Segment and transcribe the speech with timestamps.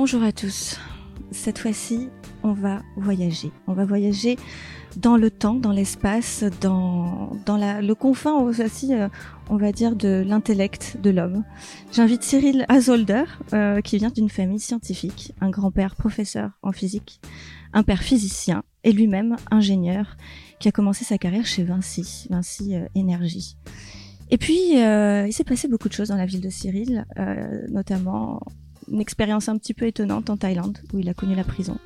[0.00, 0.78] Bonjour à tous.
[1.32, 2.08] Cette fois-ci,
[2.44, 3.50] on va voyager.
[3.66, 4.36] On va voyager
[4.96, 9.08] dans le temps, dans l'espace, dans, dans le confin aussi, euh,
[9.50, 11.42] on va dire, de l'intellect de l'homme.
[11.90, 17.20] J'invite Cyril Azolder, euh, qui vient d'une famille scientifique, un grand-père professeur en physique,
[17.72, 20.16] un père physicien et lui-même ingénieur,
[20.60, 23.56] qui a commencé sa carrière chez Vinci, Vinci euh, Énergie.
[24.30, 27.06] Et puis, il s'est passé beaucoup de choses dans la ville de Cyril,
[27.70, 28.42] notamment
[28.90, 31.78] une expérience un petit peu étonnante en Thaïlande, où il a connu la prison.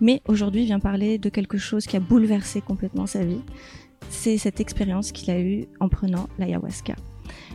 [0.00, 3.40] Mais aujourd'hui, il vient parler de quelque chose qui a bouleversé complètement sa vie.
[4.10, 6.94] C'est cette expérience qu'il a eue en prenant l'ayahuasca.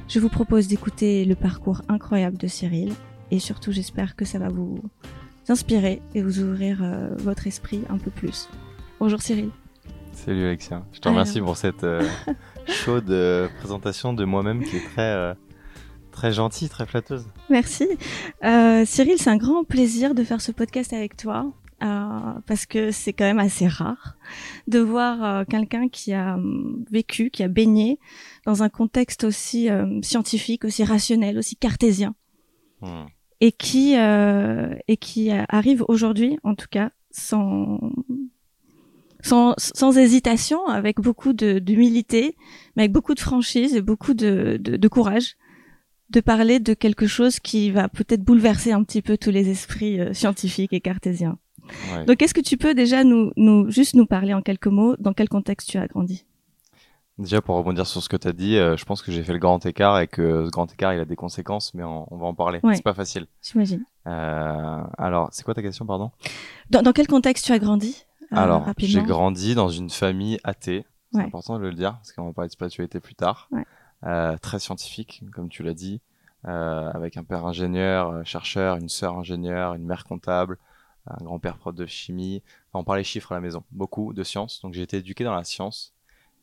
[0.08, 2.94] Je vous propose d'écouter le parcours incroyable de Cyril,
[3.32, 4.80] et surtout, j'espère que ça va vous
[5.50, 8.50] inspirer et vous ouvrir euh, votre esprit un peu plus.
[9.00, 9.50] Bonjour Cyril.
[10.12, 12.08] Salut Alexia, je te remercie pour cette euh,
[12.68, 15.36] chaude euh, présentation de moi-même qui est très,
[16.14, 17.26] très gentille, très flatteuse.
[17.50, 17.88] Merci.
[18.46, 21.52] Euh, Cyril, c'est un grand plaisir de faire ce podcast avec toi.
[21.84, 24.16] euh, parce que c'est quand même assez rare
[24.68, 28.00] de voir euh, quelqu'un qui a hum, vécu, qui a baigné
[28.46, 32.16] dans un contexte aussi euh, scientifique, aussi rationnel, aussi cartésien,
[32.82, 33.06] Hmm.
[33.42, 37.80] et qui euh, et qui arrive aujourd'hui, en tout cas, sans
[39.22, 42.36] sans, sans hésitation, avec beaucoup de- d'humilité,
[42.76, 45.36] mais avec beaucoup de franchise et beaucoup de, de, de courage,
[46.10, 50.00] de parler de quelque chose qui va peut-être bouleverser un petit peu tous les esprits
[50.00, 51.38] euh, scientifiques et cartésiens.
[51.94, 52.06] Ouais.
[52.06, 55.14] Donc, est-ce que tu peux déjà nous, nous juste nous parler en quelques mots dans
[55.14, 56.26] quel contexte tu as grandi?
[57.20, 59.34] Déjà pour rebondir sur ce que tu as dit, euh, je pense que j'ai fait
[59.34, 62.18] le grand écart et que ce grand écart il a des conséquences, mais on, on
[62.18, 62.60] va en parler.
[62.64, 62.76] Ouais.
[62.76, 63.28] C'est pas facile.
[63.42, 63.86] J'imagine.
[64.08, 66.12] Euh, alors, c'est quoi ta question, pardon?
[66.72, 70.86] Dans, dans quel contexte tu as grandi Alors, j'ai grandi dans une famille athée.
[71.12, 71.26] C'est Ouais.
[71.26, 73.48] important de le dire parce qu'on va parler de spiritualité plus tard.
[73.52, 73.64] Ouais.
[74.06, 76.02] Euh, très scientifique, comme tu l'as dit,
[76.46, 80.58] euh, avec un père ingénieur, euh, chercheur, une sœur ingénieure, une mère comptable,
[81.08, 82.44] un grand-père prof de chimie.
[82.70, 84.62] Enfin, on parlait chiffres à la maison, beaucoup de sciences.
[84.62, 85.94] Donc j'ai été éduqué dans la science.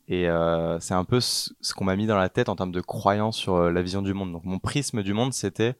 [0.07, 2.71] Et euh, c'est un peu ce, ce qu'on m'a mis dans la tête en termes
[2.71, 4.31] de croyance sur euh, la vision du monde.
[4.31, 5.75] Donc mon prisme du monde, c'était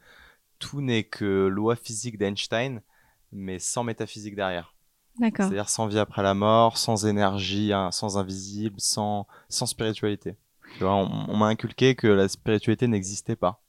[0.59, 2.81] tout n'est que loi physique d'Einstein,
[3.31, 4.75] mais sans métaphysique derrière.
[5.19, 5.45] D'accord.
[5.45, 10.35] C'est-à-dire sans vie après la mort, sans énergie, hein, sans invisible, sans, sans spiritualité.
[10.77, 13.59] Tu vois, on, on m'a inculqué que la spiritualité n'existait pas.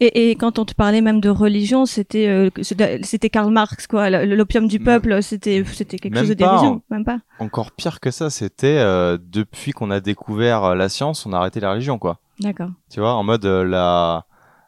[0.00, 4.10] Et, et quand on te parlait même de religion, c'était euh, c'était Karl Marx quoi,
[4.10, 6.82] l'opium du peuple, c'était c'était quelque même chose de dérision, hein.
[6.90, 7.20] même pas.
[7.38, 11.38] Encore pire que ça, c'était euh, depuis qu'on a découvert euh, la science, on a
[11.38, 12.18] arrêté la religion, quoi.
[12.40, 12.70] D'accord.
[12.90, 14.26] Tu vois, en mode euh, la,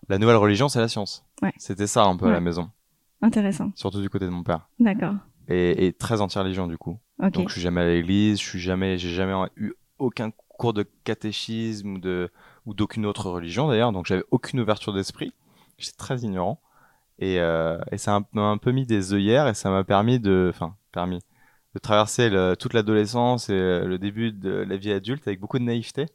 [0.09, 1.25] la nouvelle religion, c'est la science.
[1.43, 1.53] Ouais.
[1.59, 2.71] C'était ça un peu à la maison,
[3.21, 3.73] Intéressant.
[3.75, 4.69] surtout du côté de mon père.
[4.79, 5.15] D'accord.
[5.49, 6.99] Et, et très anti-religion du coup.
[7.33, 10.85] Donc je suis jamais à l'église, je suis jamais, j'ai jamais eu aucun cours de
[11.05, 12.31] catéchisme de
[12.67, 13.93] ou d'aucune autre religion d'ailleurs.
[13.93, 15.33] Donc j'avais aucune ouverture d'esprit.
[15.79, 16.61] J'étais très ignorant
[17.19, 20.51] et euh, et ça m'a un peu mis des œillères et ça m'a permis de,
[20.53, 21.21] enfin permis
[21.75, 26.07] de traverser toute l'adolescence et le début de la vie adulte avec beaucoup de naïveté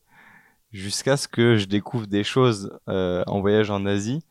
[0.72, 4.24] jusqu'à ce que je découvre des choses euh, en voyage en Asie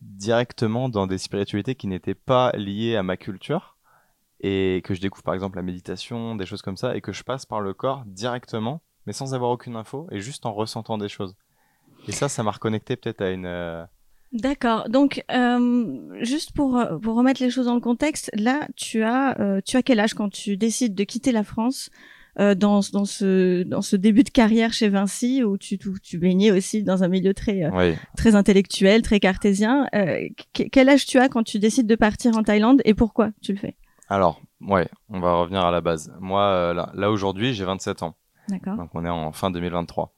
[0.00, 3.76] directement dans des spiritualités qui n'étaient pas liées à ma culture
[4.40, 7.22] et que je découvre par exemple la méditation, des choses comme ça, et que je
[7.22, 11.08] passe par le corps directement, mais sans avoir aucune info, et juste en ressentant des
[11.08, 11.34] choses.
[12.08, 13.46] Et ça, ça m'a reconnecté peut-être à une...
[13.46, 13.84] euh,
[14.32, 14.88] D'accord.
[14.88, 19.40] Donc, euh, juste pour, euh, pour remettre les choses dans le contexte, là, tu as,
[19.40, 21.90] euh, tu as quel âge quand tu décides de quitter la France
[22.38, 26.18] euh, dans, dans, ce, dans ce début de carrière chez Vinci, où tu, tu, tu
[26.18, 29.86] baignais aussi dans un milieu très, Oui, très intellectuel, très cartésien.
[29.92, 33.52] Que- quel âge tu as quand tu décides de partir en Thaïlande et pourquoi tu
[33.52, 33.76] le fais?
[34.08, 36.12] Alors, ouais, on va revenir à la base.
[36.20, 38.16] Moi, là, là aujourd'hui, j'ai 27 ans.
[38.76, 40.12] Donc on est en fin 2023.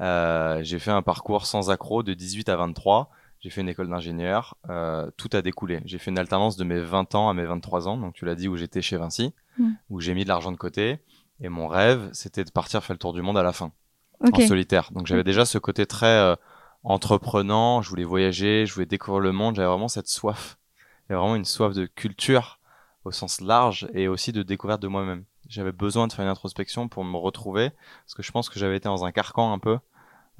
[0.00, 3.10] Euh, j'ai fait un parcours sans accroc de 18 à 23.
[3.40, 4.56] J'ai fait une école d'ingénieur.
[4.70, 5.80] Euh, tout a découlé.
[5.84, 7.96] J'ai fait une alternance de mes 20 ans à mes 23 ans.
[7.96, 9.70] Donc tu l'as dit où j'étais chez Vinci, Mm.
[9.90, 10.98] où j'ai mis de l'argent de côté.
[11.40, 13.72] Et mon rêve, c'était de partir faire le tour du monde à la fin.
[14.20, 14.90] En solitaire.
[14.92, 16.36] Donc j'avais déjà ce côté très euh,
[16.84, 20.58] entreprenant, je voulais voyager, je voulais découvrir le monde, j'avais vraiment cette soif.
[20.78, 22.60] Il y avait vraiment une soif de culture
[23.04, 25.24] au sens large et aussi de découverte de moi-même.
[25.52, 27.70] J'avais besoin de faire une introspection pour me retrouver
[28.06, 29.76] parce que je pense que j'avais été dans un carcan un peu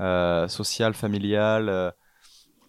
[0.00, 1.90] euh, social, familial euh,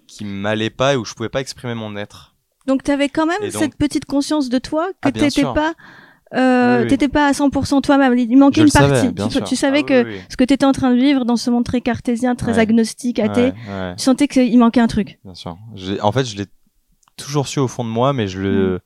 [0.08, 2.36] qui m'allait pas et où je pouvais pas exprimer mon être.
[2.68, 5.74] Donc, tu avais quand même donc- cette petite conscience de toi que Ah, t'étais pas,
[6.34, 6.88] euh, Oui, oui.
[6.90, 8.18] t'étais pas à 100% toi-même.
[8.18, 9.44] Il manquait Je une savais, partie.
[9.46, 11.50] tu, savais Ah que oui, ce que tu étais en train de vivre dans ce
[11.50, 12.60] monde très cartésien, très Ouais.
[12.60, 13.96] agnostique, athée, Ouais, ouais.
[13.96, 15.18] tu sentais qu'il manquait un truc.
[15.24, 15.58] Bien sûr.
[16.02, 16.46] En fait, je l'ai
[17.16, 18.82] toujours su au fond de moi, mais je le.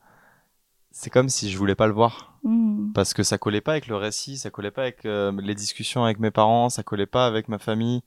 [0.91, 2.36] C'est comme si je voulais pas le voir.
[2.47, 2.93] Hmm.
[2.93, 6.05] Parce que ça collait pas avec le récit, ça collait pas avec euh, les discussions
[6.05, 8.01] avec mes parents, ça collait pas avec ma famille.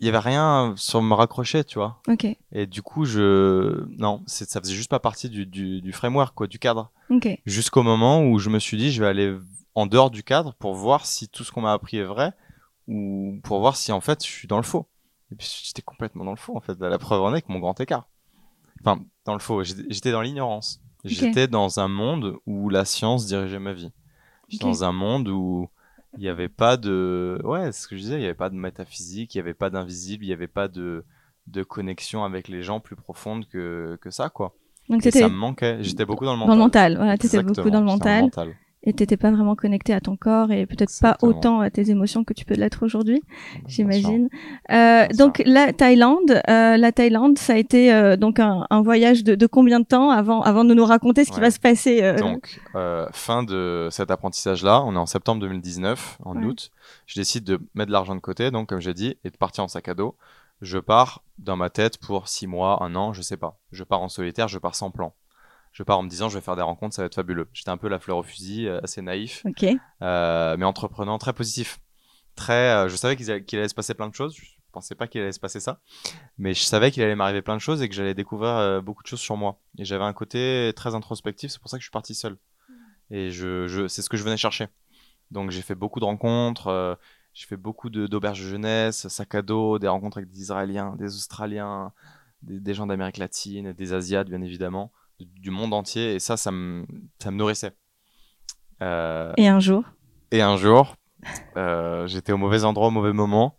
[0.00, 2.02] il y avait rien sur me raccrocher, tu vois.
[2.08, 2.26] Ok.
[2.52, 6.34] Et du coup, je, non, c'est, ça faisait juste pas partie du, du, du framework,
[6.34, 6.90] quoi, du cadre.
[7.08, 7.28] Ok.
[7.46, 9.34] Jusqu'au moment où je me suis dit, je vais aller
[9.74, 12.32] en dehors du cadre pour voir si tout ce qu'on m'a appris est vrai
[12.86, 14.86] ou pour voir si en fait je suis dans le faux.
[15.30, 16.78] Et puis j'étais complètement dans le faux en fait.
[16.80, 18.08] La preuve en est avec mon grand écart.
[18.84, 20.81] Enfin, dans le faux, j'étais dans l'ignorance.
[21.04, 23.92] J'étais dans un monde où la science dirigeait ma vie.
[24.48, 25.68] J'étais dans un monde où
[26.16, 28.50] il n'y avait pas de, ouais, c'est ce que je disais, il n'y avait pas
[28.50, 31.04] de métaphysique, il n'y avait pas d'invisible, il n'y avait pas de
[31.48, 34.54] de connexion avec les gens plus profonde que que ça quoi.
[34.88, 35.82] Donc Et ça me manquait.
[35.82, 36.50] J'étais beaucoup dans le mental.
[36.50, 36.96] dans le mental.
[36.96, 38.30] Voilà, t'étais beaucoup dans le mental
[38.84, 42.24] et t'étais pas vraiment connecté à ton corps et peut-être pas autant à tes émotions
[42.24, 43.22] que tu peux l'être aujourd'hui,
[43.66, 44.28] j'imagine.
[44.70, 49.22] Euh, donc la Thaïlande, euh, la Thaïlande, ça a été euh, donc un, un voyage
[49.24, 52.02] de, de combien de temps avant avant de nous raconter ce qui va se passer
[52.02, 56.44] euh, Donc, euh, fin de cet apprentissage-là, on est en septembre 2019, en Ouais.
[56.46, 56.70] août.
[57.06, 59.62] Je décide de mettre de l'argent de côté, donc comme j'ai dit, et de partir
[59.64, 60.16] en sac à dos.
[60.60, 63.58] Je pars dans ma tête pour six mois, un an, je sais pas.
[63.72, 65.12] Je pars en solitaire, je pars sans plan.
[65.72, 67.48] Je pars en me disant, je vais faire des rencontres, ça va être fabuleux.
[67.52, 69.64] J'étais un peu la fleur au fusil, euh, assez naïf, Ok.
[70.02, 71.80] euh, mais entreprenant, très positif.
[72.36, 74.34] Très, euh, je savais qu'il allait, se passer plein de choses.
[74.36, 75.80] Je pensais pas qu'il allait se passer ça,
[76.38, 79.02] mais je savais qu'il allait m'arriver plein de choses et que j'allais découvrir euh, beaucoup
[79.02, 79.60] de choses sur moi.
[79.78, 82.36] Et j'avais un côté très introspectif, c'est pour ça que je suis parti seul.
[83.10, 84.68] Et je, je, c'est ce que je venais chercher.
[85.30, 86.94] Donc j'ai fait beaucoup de rencontres, euh,
[87.34, 91.14] j'ai fait beaucoup d'auberges de jeunesse, sac à dos, des rencontres avec des Israéliens, des
[91.16, 91.92] Australiens,
[92.42, 94.90] des, des gens d'Amérique latine, des Asiates bien évidemment,
[95.26, 96.14] du, monde entier.
[96.14, 96.86] Et ça, ça me,
[97.18, 97.72] ça me nourrissait.
[98.82, 99.84] Euh, Et un jour.
[100.30, 100.96] et un jour,
[101.56, 103.58] euh, j'étais au mauvais endroit au mauvais moment.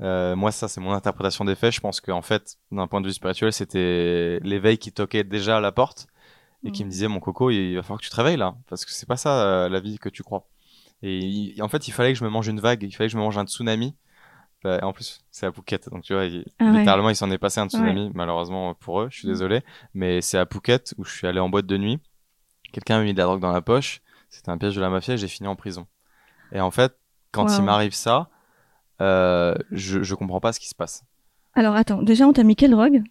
[0.00, 1.72] Euh, moi, ça, c'est mon interprétation des faits.
[1.74, 5.60] Je pense qu'en fait, d'un point de vue spirituel, c'était l'éveil qui toquait déjà à
[5.60, 6.06] la porte
[6.64, 6.86] et qui Mhm.
[6.86, 9.06] me disait, mon coco, il va falloir que tu te réveilles là, parce que c'est
[9.06, 10.48] pas ça la vie que tu crois.
[11.02, 13.12] Et il- en fait, il fallait que je me mange une vague, il fallait que
[13.12, 13.94] je me mange un tsunami.
[14.64, 16.78] Et en plus, c'est à Phuket, donc tu vois, il- Ah ouais.
[16.78, 19.08] littéralement, il s'en est passé un tsunami, malheureusement pour eux.
[19.10, 19.34] Je suis Mhm.
[19.34, 19.60] désolé,
[19.94, 22.00] mais c'est à Phuket où je suis allé en boîte de nuit.
[22.72, 24.00] Quelqu'un m'a mis de la drogue dans la poche.
[24.30, 25.86] C'était un piège de la mafia et j'ai fini en prison.
[26.52, 26.96] Et en fait,
[27.30, 28.30] quand il m'arrive ça,
[29.00, 31.04] euh, je, je comprends pas ce qui se passe.
[31.54, 33.02] Alors attends, déjà on t'a mis quelle drogue?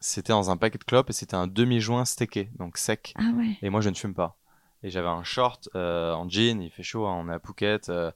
[0.00, 3.12] C'était dans un paquet de clopes et c'était un demi-joint steaké, donc sec.
[3.18, 3.58] Ah ouais.
[3.60, 4.38] Et moi, je ne fume pas.
[4.82, 7.90] Et j'avais un short euh, en jean, il fait chaud, hein, on est à Phuket.
[7.90, 8.10] Euh,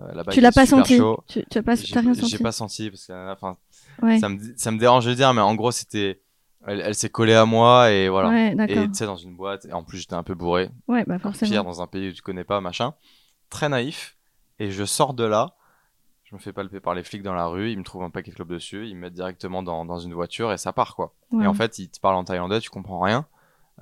[0.00, 1.22] euh, Tu l'as pas senti chaud.
[1.28, 3.56] Tu tu as pas t'as rien senti j'ai pas senti parce que enfin,
[4.02, 4.18] Ouais.
[4.18, 6.20] ça, me, ça me dérange de dire, mais en gros, c'était.
[6.66, 8.28] Elle, elle s'est collée à moi et voilà.
[8.28, 10.70] Ouais, et tu sais, dans une boîte, et en plus, j'étais un peu bourré.
[10.86, 11.64] Ouais, bah Pire, forcément.
[11.64, 12.94] dans un pays où tu connais pas, machin.
[13.50, 14.16] Très naïf.
[14.60, 15.56] Et je sors de là.
[16.24, 17.72] Je me fais palper par les flics dans la rue.
[17.72, 18.86] Ils me trouvent un paquet de clopes dessus.
[18.88, 21.12] Ils me mettent directement dans, dans une voiture et ça part, quoi.
[21.32, 21.44] Ouais.
[21.44, 23.26] Et en fait, ils te parlent en thaïlandais, tu comprends rien.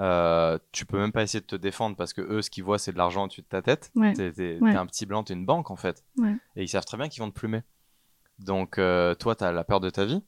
[0.01, 2.79] Euh, tu peux même pas essayer de te défendre parce que eux, ce qu'ils voient,
[2.79, 3.91] c'est de l'argent au-dessus de ta tête.
[3.95, 4.13] Ouais.
[4.15, 4.73] T'es, t'es- Ouais.
[4.73, 6.05] t'es un petit blanc, t'es une banque en fait.
[6.17, 6.35] Ouais.
[6.57, 7.63] Et ils savent très bien qu'ils vont te plumer.
[8.39, 10.23] Donc, euh, toi, t'as la peur de ta vie.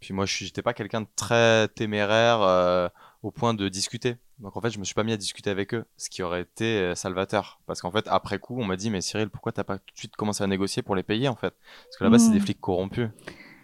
[0.00, 2.88] Puis moi, j'étais pas quelqu'un de très téméraire euh,
[3.22, 4.16] au point de discuter.
[4.38, 6.42] Donc en fait, je me suis pas mis à discuter avec eux, ce qui aurait
[6.42, 7.60] été salvateur.
[7.66, 9.98] Parce qu'en fait, après coup, on m'a dit, mais Cyril, pourquoi t'as pas tout de
[9.98, 11.52] suite commencé à négocier pour les payer en fait?
[11.84, 13.08] Parce que là-bas, c'est des flics corrompus.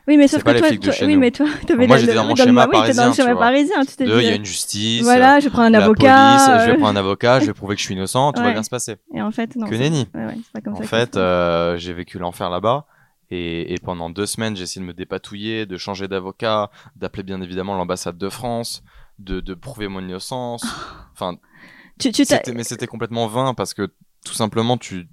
[0.07, 1.21] Oui, mais sauf que toi, toi- oui, nous.
[1.21, 1.47] mais toi,
[1.77, 3.39] Moi, j'étais dans mon schéma parisien, tu vois.
[3.39, 3.85] parisien.
[3.85, 5.03] Tu il y a une justice.
[5.03, 6.27] voilà, je prends un avocat.
[6.27, 8.43] police, je vais euh, prendre un avocat, je vais prouver que je suis innocent, tout
[8.43, 8.97] va bien se passer.
[9.15, 9.67] Et en fait, non.
[9.67, 10.09] que nenni.
[10.15, 12.87] Ouais, ouais, c'est pas comme En ça fait, euh, j'ai vécu l'enfer là-bas.
[13.31, 17.41] Et, et pendant deux semaines, j'ai essayé de me dépatouiller, de changer d'avocat, d'appeler bien
[17.41, 18.83] évidemment l'ambassade de France,
[19.19, 20.65] de, de prouver mon innocence.
[21.15, 21.37] Enfin,
[21.99, 23.89] Tu, tu mais c'était complètement vain parce que
[24.27, 25.09] tout simplement, tu,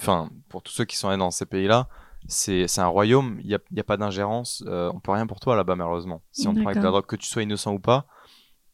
[0.00, 1.88] enfin, pour tous ceux qui sont allés dans ces pays-là,
[2.28, 3.38] c'est un royaume.
[3.40, 4.62] Il y a, y a pas d'ingérence.
[4.66, 6.22] Euh, on peut rien pour toi là-bas, malheureusement.
[6.32, 8.06] Si on te parle de la drogue, que tu sois innocent ou pas,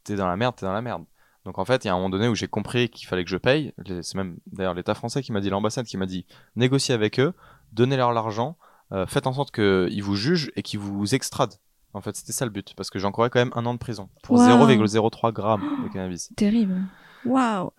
[0.04, 1.04] t'es dans la merde, t'es dans la merde.
[1.44, 3.30] Donc en fait, il y a un moment donné où j'ai compris qu'il fallait que
[3.30, 3.72] je paye.
[4.02, 6.26] C'est même d'ailleurs l'État français qui m'a dit, l'ambassade qui m'a dit,
[6.56, 7.32] négociez avec eux,
[7.72, 8.58] donnez-leur l'argent,
[8.92, 11.54] euh, faites en sorte qu'ils vous jugent et qu'ils vous extradent.
[11.94, 14.10] En fait, c'était ça le but, parce que j'encourais quand même un an de prison
[14.22, 14.66] pour Wow.
[14.66, 16.30] 0,03 grammes de cannabis.
[16.36, 16.82] Terrible.
[17.24, 17.70] Waouh.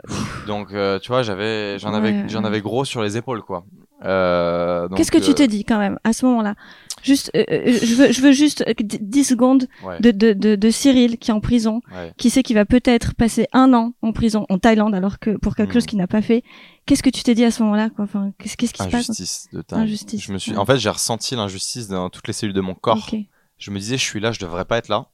[0.47, 3.65] Donc, euh, tu vois, j'avais, j'en avais, j'en avais gros sur les épaules, quoi.
[4.05, 6.55] Euh, Qu'est-ce que tu euh, t'es dit quand même à ce moment-là?
[7.03, 7.43] Juste, euh,
[7.81, 11.17] je veux, je veux juste euh, d- 10 secondes ouais, de, de, de, de Cyril
[11.17, 12.13] qui est en prison, ouais.
[12.17, 15.55] qui sait qu'il va peut-être passer un an en prison en Thaïlande alors que pour
[15.55, 15.73] quelque Mhm.
[15.73, 16.43] chose qu'il n'a pas fait.
[16.85, 18.03] Qu'est-ce que tu t'es dit à ce moment-là quoi?
[18.05, 18.93] Enfin, qu'est-ce qui se passe?
[18.93, 19.79] Injustice de dingue.
[19.81, 20.57] Injustice, Je me suis, ouais.
[20.57, 23.09] en fait, j'ai ressenti l'injustice dans toutes les cellules de mon corps.
[23.57, 25.07] Je me disais, je suis là, je devrais pas être là.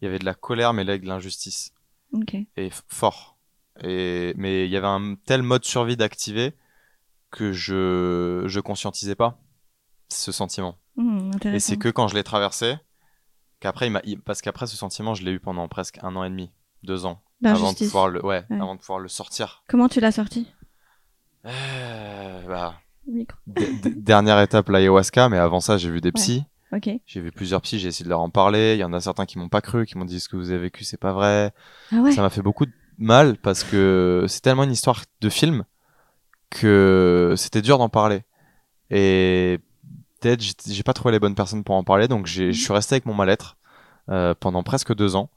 [0.00, 1.72] Il y avait de la colère, mais là, avec de l'injustice.
[2.12, 2.36] ok.
[2.56, 3.36] Et fort.
[3.82, 6.54] Et, mais il y avait un tel mode survie d'activer
[7.30, 9.38] que je, je conscientisais pas
[10.08, 10.76] ce sentiment.
[10.96, 12.76] Hmm, Et c'est que quand je l'ai traversé,
[13.60, 16.30] qu'après, il m'a, parce qu'après ce sentiment, je l'ai eu pendant presque un an et
[16.30, 16.52] demi,
[16.82, 18.56] deux ans, avant de pouvoir le, ouais, Ouais.
[18.60, 19.62] avant de pouvoir le sortir.
[19.68, 20.46] Comment tu l'as sorti?
[21.44, 22.74] Euh, bah,
[23.84, 26.44] dernière étape l'ayahuasca mais avant ça j'ai vu des psys.
[27.06, 28.74] J'ai vu plusieurs psys, j'ai essayé de leur en parler.
[28.74, 30.50] Il y en a certains qui m'ont pas cru, qui m'ont dit ce que vous
[30.50, 31.52] avez vécu, c'est pas vrai.
[31.92, 32.12] Ah ouais.
[32.12, 35.64] Ça m'a fait beaucoup de mal parce que c'est tellement une histoire de film
[36.50, 38.22] que c'était dur d'en parler.
[38.90, 39.58] Et
[40.20, 42.94] peut-être j'ai- pas trouvé les bonnes personnes pour en parler, donc j'ai- je suis resté
[42.94, 43.56] avec mon mal-être
[44.08, 45.30] euh, pendant presque deux ans,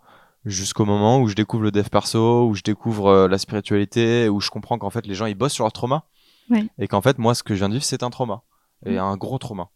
[0.45, 4.39] jusqu'au moment où je découvre le dev perso, où je découvre euh, la spiritualité, où
[4.39, 6.03] je comprends qu'en fait les gens ils bossent sur leur trauma
[6.51, 6.67] Ouais.
[6.77, 8.43] et qu'en fait moi ce que je viens de vivre c'est un trauma
[8.85, 8.99] et Mm.
[8.99, 9.69] un gros trauma.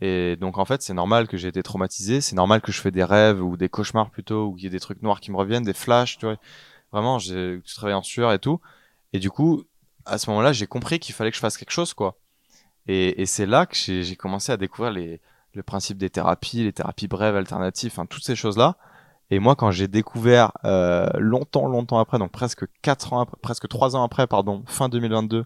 [0.00, 2.90] Et donc en fait c'est normal que j'ai été traumatisé, c'est normal que je fais
[2.90, 5.36] des rêves ou des cauchemars plutôt, ou qu'il y ait des trucs noirs qui me
[5.36, 6.36] reviennent, des flashs, tu vois.
[6.92, 8.58] Vraiment, j'ai je travaille en sueur et tout.
[9.12, 9.64] Et du coup,
[10.06, 12.18] à ce moment-là, j'ai compris qu'il fallait que je fasse quelque chose, quoi.
[12.86, 15.20] Et, et c'est là que j'ai commencé à découvrir les,
[15.54, 18.76] le principe des thérapies, les thérapies brèves, alternatives, enfin toutes ces choses-là.
[19.30, 23.68] Et moi, quand j'ai découvert euh, longtemps, longtemps après, donc presque quatre ans après, presque
[23.68, 25.44] trois ans après, pardon, fin 2022,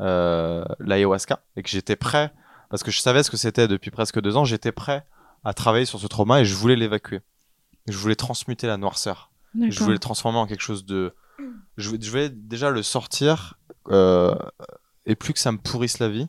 [0.00, 2.32] euh, l'ayahuasca, et que j'étais prêt,
[2.68, 5.06] parce que je savais ce que c'était depuis presque deux ans, j'étais prêt
[5.42, 7.20] à travailler sur ce trauma et je voulais l'évacuer.
[7.86, 9.30] Je voulais transmuter la noirceur.
[9.68, 11.14] Je voulais le transformer en quelque chose de.
[11.76, 13.54] Je je voulais déjà le sortir
[13.90, 14.34] euh,
[15.06, 16.28] et plus que ça me pourrisse la vie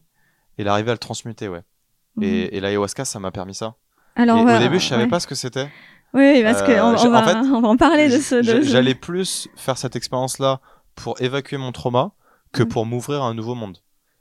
[0.58, 1.62] et l'arriver à le transmuter, ouais.
[2.16, 2.24] Mhm.
[2.24, 3.76] Et, et l'ayahuasca, ça m'a permis ça.
[4.16, 5.10] Alors, va- au début, je savais ouais.
[5.10, 5.70] pas ce que c'était.
[6.14, 8.36] Oui, parce que Euh, on, on en fait, on va en parler de ce.
[8.36, 10.62] de J'a- ce- J'allais plus faire cette expérience-là
[10.96, 12.12] pour évacuer mon trauma
[12.54, 12.70] que Mhm.
[12.70, 13.80] pour m'ouvrir à un nouveau monde.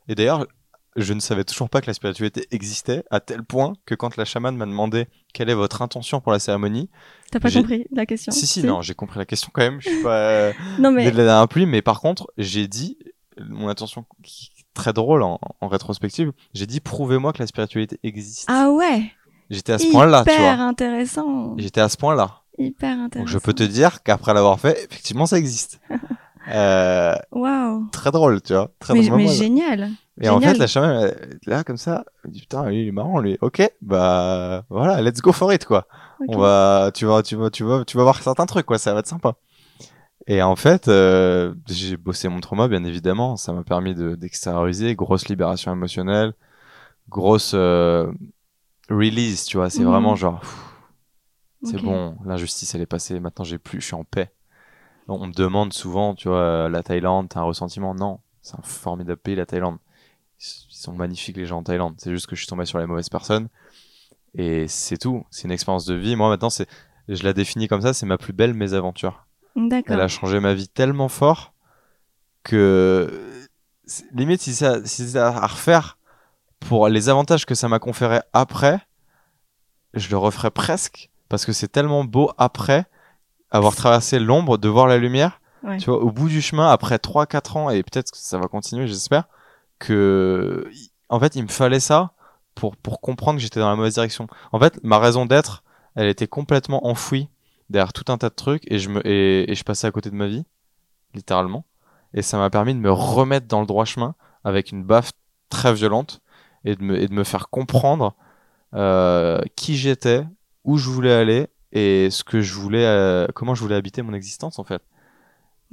[0.08, 0.46] Et d'ailleurs,
[0.96, 4.24] je ne savais toujours pas que la spiritualité existait à tel point que quand la
[4.24, 6.88] chamane m'a demandé quelle est votre intention pour la cérémonie,
[7.32, 8.30] T'as pas compris la question?
[8.32, 9.80] Si si non, j'ai compris la question quand même.
[9.80, 12.96] Je suis pas euh, Non mais de la dernière pluie, mais par contre, j'ai dit
[13.40, 14.04] mon intention
[14.74, 16.32] très drôle en, en rétrospective.
[16.52, 18.44] J'ai dit prouvez-moi que la spiritualité existe.
[18.48, 19.10] ah ouais?
[19.50, 20.64] J'étais à ce point-là, tu Hyper vois.
[20.64, 21.54] intéressant.
[21.58, 22.40] J'étais à ce point-là.
[22.58, 23.18] Hyper intéressant.
[23.24, 25.80] Donc je peux te dire qu'après l'avoir fait, effectivement, ça existe.
[26.52, 27.88] euh, Waouh.
[27.92, 28.70] très drôle, tu vois.
[28.78, 29.18] Très Mais, drôle.
[29.18, 29.90] mais génial.
[30.20, 32.88] Et en fait, la chamane, elle est là, comme ça, elle dit, putain, lui, il
[32.88, 33.36] est marrant, lui.
[33.40, 35.86] Ok, bah, voilà, let's go for it, quoi.
[36.28, 38.78] On va, tu vas, tu vas, tu vas, tu vas voir certains trucs, quoi.
[38.78, 39.34] Ça va être sympa.
[40.26, 43.36] Et en fait, euh, j'ai bossé mon trauma, bien évidemment.
[43.36, 46.32] Ça m'a permis de, d'extérioriser, grosse libération émotionnelle,
[47.08, 48.10] grosse, euh,
[48.88, 49.68] release, tu vois.
[49.68, 49.88] C'est Mhm.
[49.88, 50.40] vraiment genre,
[51.64, 53.18] c'est bon, l'injustice, elle est passée.
[53.20, 54.30] Maintenant, j'ai plus, je suis en paix.
[55.08, 57.94] On me demande souvent, tu vois, euh, la Thaïlande, t'as un ressentiment?
[57.94, 58.20] Non.
[58.42, 59.78] C'est un formidable pays, la Thaïlande.
[60.40, 61.94] Ils sont magnifiques, les gens en Thaïlande.
[61.98, 63.48] C'est juste que je suis tombé sur les mauvaises personnes.
[64.34, 65.24] Et c'est tout.
[65.30, 66.16] C'est une expérience de vie.
[66.16, 66.68] Moi, maintenant, c'est,
[67.08, 69.26] je la définis comme ça, c'est ma plus belle mésaventure.
[69.56, 69.94] D'accord.
[69.94, 71.52] Elle a changé ma vie tellement fort
[72.42, 73.48] que,
[74.12, 75.98] limite, si ça, si c'est à refaire
[76.60, 78.80] pour les avantages que ça m'a conféré après,
[79.94, 82.86] je le referais presque parce que c'est tellement beau après
[83.54, 85.40] avoir traversé l'ombre de voir la lumière.
[85.62, 85.78] Ouais.
[85.78, 88.86] Tu vois, au bout du chemin, après 3-4 ans, et peut-être que ça va continuer,
[88.86, 89.24] j'espère,
[89.78, 90.68] que,
[91.08, 92.12] en fait, il me fallait ça
[92.54, 94.26] pour, pour comprendre que j'étais dans la mauvaise direction.
[94.52, 95.62] En fait, ma raison d'être,
[95.94, 97.28] elle était complètement enfouie
[97.70, 100.10] derrière tout un tas de trucs et je me, et, et je passais à côté
[100.10, 100.44] de ma vie,
[101.14, 101.64] littéralement.
[102.12, 105.12] Et ça m'a permis de me remettre dans le droit chemin avec une baffe
[105.48, 106.20] très violente
[106.64, 108.14] et de me, et de me faire comprendre
[108.74, 110.26] euh, qui j'étais,
[110.64, 114.14] où je voulais aller et ce que je voulais, euh, comment je voulais habiter mon
[114.14, 114.82] existence en fait.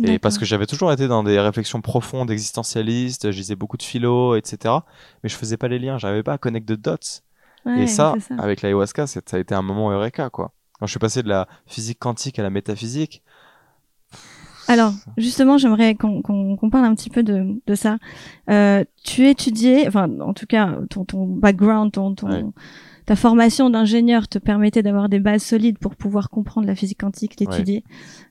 [0.04, 3.84] Et parce que j'avais toujours été dans des réflexions profondes, existentialistes, je lisais beaucoup de
[3.84, 4.74] philo, etc.
[5.22, 6.96] Mais je faisais pas les liens, j'arrivais pas à connecter de dots.
[7.68, 10.54] Ouais, et ça, avec l'ayahuasca, ça a été un moment eureka, quoi.
[10.80, 13.22] Quand je suis passé de la physique quantique à la métaphysique,
[14.68, 17.98] Alors, justement, j'aimerais qu'on qu'on parle un petit peu de, de ça.
[18.50, 22.44] Euh, tu étudiais, enfin, en tout cas, ton, ton background, ton, ton, Ouais.
[23.12, 27.42] Ta formation d'ingénieur te permettait d'avoir des bases solides pour pouvoir comprendre la physique quantique,
[27.42, 27.84] l'étudier.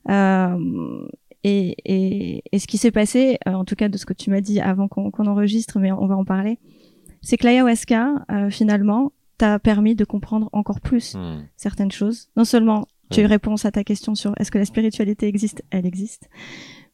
[0.09, 1.07] Euh,
[1.45, 4.31] et, et, et ce qui s'est passé, euh, en tout cas de ce que tu
[4.31, 6.59] m'as dit avant qu'on enregistre, mais on va en parler,
[7.21, 12.31] c'est que l'ayahuasca, euh, finalement, t'a permis de comprendre encore plus hmm, certaines choses.
[12.39, 13.33] Non seulement tu as eu Oui.
[13.33, 16.31] réponse à ta question sur est-ce que la spiritualité existe, elle existe.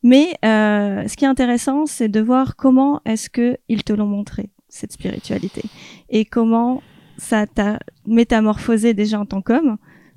[0.02, 4.08] Mais euh, ce qui est intéressant, c'est de voir comment est-ce que ils te l'ont
[4.08, 5.62] montré cette spiritualité
[6.08, 6.82] et comment
[7.18, 9.76] ça t'a métamorphosé déjà en tant qu'homme,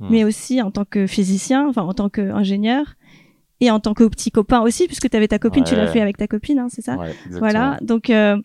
[0.10, 2.96] mais aussi en tant que physicien, enfin en tant qu'ingénieur
[3.62, 6.02] et en tant que petit copain aussi, puisque tu avais ta copine, tu l'as fait
[6.02, 6.96] avec ta copine, hein, c'est ça?
[6.96, 8.38] Ouais, voilà, donc euh,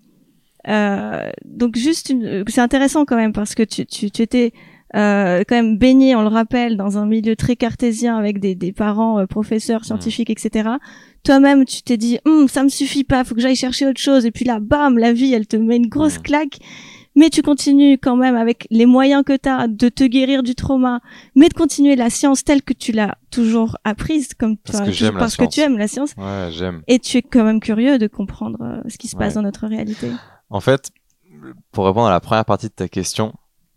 [0.69, 4.53] euh, donc juste une, euh, c'est intéressant quand même parce que tu tu, tu étais
[4.97, 8.73] euh, quand même baigné, on le rappelle, dans un milieu très cartésien avec des, des
[8.73, 10.71] parents euh, professeurs, scientifiques, etc.
[11.25, 14.25] Toi-même, tu t'es dit, Hum, ça me suffit pas, faut que j'aille chercher autre chose.
[14.25, 16.59] Et puis là, bam, la vie, elle te met une grosse claque.
[17.17, 20.55] Mais tu continues quand même avec les moyens que tu as de te guérir du
[20.55, 21.01] trauma,
[21.37, 25.11] mais de continuer la science telle que tu l'as toujours apprise, comme Parce tu que
[25.11, 26.15] parce que tu aimes la science.
[26.17, 26.83] Ouais, j'aime.
[26.89, 29.35] Et tu es quand même curieux de comprendre euh, ce qui se passe Ouais.
[29.35, 30.11] dans notre réalité.
[30.51, 30.91] En fait,
[31.73, 33.33] pour répondre à la première partie de ta question,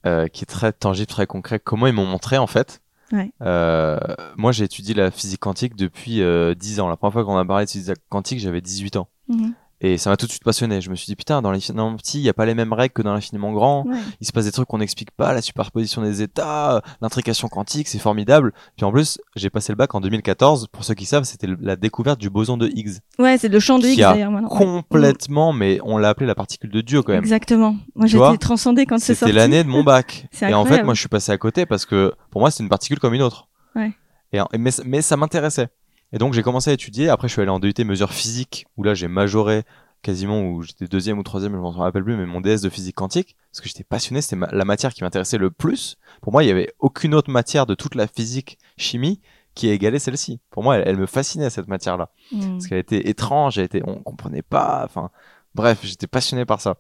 [0.06, 1.60] euh, qui est très tangible, très concret.
[1.60, 3.32] Comment ils m'ont montré en fait Ouais.
[3.42, 3.98] Euh,
[4.36, 6.90] Moi, j'ai étudié la physique quantique depuis euh, 10 ans.
[6.90, 9.08] La première fois qu'on a parlé de physique quantique, j'avais 18 ans.
[9.30, 9.54] Mhm.
[9.80, 10.82] Et ça m'a tout de suite passionné.
[10.82, 12.94] Je me suis dit, putain, dans l'infiniment petit, il n'y a pas les mêmes règles
[12.94, 13.86] que dans l'infiniment grand.
[13.86, 13.98] Ouais.
[14.22, 18.00] Il se passe des trucs qu'on n'explique pas, la superposition des états, l'intrication quantique, c'est
[18.00, 18.54] formidable.
[18.76, 20.68] Puis en plus, j'ai passé le bac en 2014.
[20.72, 22.98] Pour ceux qui savent, c'était la découverte du boson de Higgs.
[23.20, 24.32] Ouais, c'est le champ de Higgs d'ailleurs.
[24.50, 27.22] Complètement, mais on l'a appelé la particule de Dieu quand même.
[27.24, 27.76] Exactement.
[27.96, 29.32] Moi, j'étais transcendée quand c'est sorti.
[29.32, 30.28] C'était l'année de mon bac.
[30.32, 30.86] C'est et en fait, incroyable.
[30.86, 33.22] moi, je suis passé à côté parce que pour moi, c'est une particule comme une
[33.22, 33.48] autre.
[33.76, 33.92] Ouais.
[34.34, 35.68] Et, et- mais, mais ça m'intéressait.
[36.14, 37.10] Et donc, j'ai commencé à étudier.
[37.10, 39.64] Après, je suis allé en DUT mesures physiques, où là, j'ai majoré
[40.02, 42.96] quasiment, où j'étais deuxième ou troisième, je m'en rappelle plus, mais mon DS de physique
[42.96, 45.98] quantique, parce que j'étais passionné, c'était ma- la matière qui m'intéressait le plus.
[46.22, 49.20] Pour moi, il y avait aucune autre matière de toute la physique, chimie,
[49.56, 50.40] qui égalait celle-ci.
[50.52, 52.52] Pour moi, elle, elle me fascinait, cette matière-là Mhm.
[52.54, 54.84] parce qu'elle était étrange, elle était, on comprenait pas.
[54.86, 55.10] Enfin,
[55.56, 56.78] bref, j'étais passionné par ça.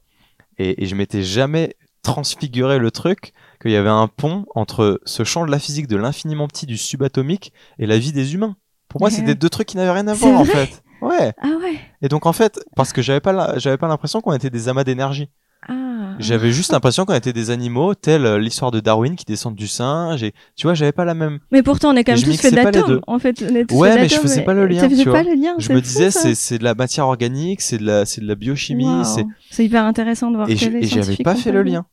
[0.60, 5.24] Et, et je m'étais jamais transfiguré le truc qu'il y avait un pont entre ce
[5.24, 8.56] champ de la physique de l'infiniment petit du subatomique et la vie des humains.
[8.90, 10.82] Pour moi, c'était deux trucs qui n'avaient rien à C'est voir en fait.
[11.02, 11.34] Ouais.
[11.42, 11.76] Ah ouais.
[12.02, 14.84] Et donc en fait, parce que j'avais pas, j'avais pas l'impression qu'on était des amas
[14.84, 15.30] d'énergie.
[15.70, 15.74] Ah.
[16.20, 19.68] J'avais juste l'impression qu'on était des animaux, telle euh, l'histoire de Darwin qui descend du
[19.68, 20.24] singe.
[20.24, 21.40] Et tu vois, j'avais pas la même.
[21.52, 23.02] Mais pourtant, on est quand même tous faits d'atomes.
[23.06, 25.10] En fait, on est tous Ouais, mais je faisais pas le lien, Tu tu pas
[25.12, 25.24] vois.
[25.24, 25.54] le lien.
[25.60, 28.28] Je c'est me disais, c'est, c'est de la matière organique, c'est de la, c'est de
[28.28, 29.04] la biochimie, Waouh.
[29.04, 31.62] c'est C'est hyper intéressant de voir et que je- les et j'avais pas fait le
[31.64, 31.86] lien.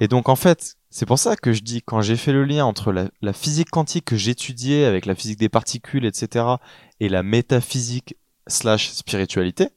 [0.00, 2.64] Et donc en fait, c'est pour ça que je dis quand j'ai fait le lien
[2.64, 6.44] entre la, la physique quantique que j'étudiais avec la physique des particules, etc.,
[7.00, 8.16] et la métaphysique
[8.46, 9.68] slash spiritualité,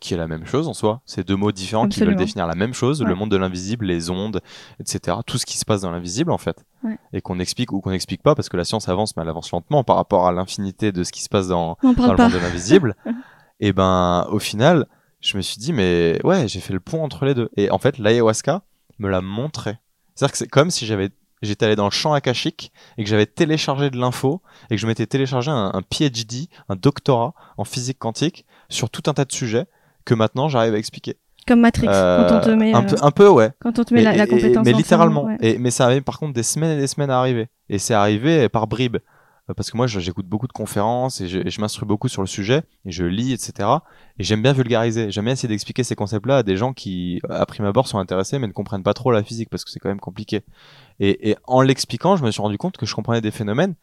[0.00, 1.00] qui est la même chose en soi.
[1.06, 3.08] C'est deux mots différents qui veulent définir la même chose, Ouais.
[3.08, 4.40] le monde de l'invisible, les ondes,
[4.80, 5.18] etc.
[5.26, 6.98] Tout ce qui se passe dans l'invisible en fait, Ouais.
[7.12, 9.50] et qu'on explique ou qu'on n'explique pas parce que la science avance, mais elle avance
[9.52, 12.16] lentement par rapport à l'infinité de ce qui se passe dans, le pas.
[12.18, 12.96] monde de l'invisible.
[13.60, 14.86] et ben, au final,
[15.20, 17.48] je me suis dit, mais ouais, j'ai fait le pont entre les deux.
[17.56, 18.62] Et en fait, l'ayahuasca
[18.98, 19.78] me l'a montré.
[20.14, 21.10] C'est-à-dire que c'est comme si j'avais,
[21.42, 24.86] j'étais allé dans le champ akashique et que j'avais téléchargé de l'info et que je
[24.86, 29.32] m'étais téléchargé un, un PhD, un doctorat en physique quantique sur tout un tas de
[29.32, 29.66] sujets
[30.04, 31.16] que maintenant j'arrive à expliquer.
[31.46, 33.50] Comme Matrix, Euh, quand on te met, un, euh, peu, un peu, ouais.
[33.60, 34.64] quand on te met Mais- la, la et- et- compétence.
[34.64, 35.24] mais littéralement.
[35.24, 35.36] ouais.
[35.40, 37.48] Et, mais ça avait par contre des semaines et des semaines à arriver.
[37.68, 38.98] Et c'est arrivé par bribes.
[39.52, 42.62] Euh, Parce que moi, j'écoute beaucoup de conférences et je, m'instruis beaucoup sur le sujet
[42.84, 43.68] et je lis, etc.
[44.18, 45.10] Et j'aime bien vulgariser.
[45.10, 48.38] J'aime bien essayer d'expliquer ces concepts-là à des gens qui, à prime abord, sont intéressés
[48.38, 50.42] mais ne comprennent pas trop la physique parce que c'est quand même compliqué.
[51.00, 53.74] Et, et en l'expliquant, je me suis rendu compte que je comprenais des phénomènes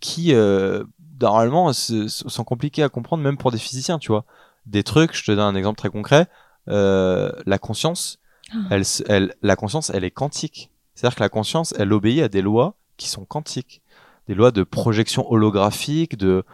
[0.00, 0.84] qui, euh,
[1.20, 4.24] normalement, sont compliqués à comprendre même pour des physiciens, tu vois.
[4.66, 6.26] Des trucs, je te donne un exemple très concret.
[6.68, 8.18] Euh, la conscience,
[8.52, 8.76] Ah.
[9.08, 10.70] elle, la conscience, elle est quantique.
[10.94, 13.82] C'est-à-dire que la conscience, elle obéit à des lois qui sont quantiques,
[14.28, 16.44] des lois de projection holographique, de,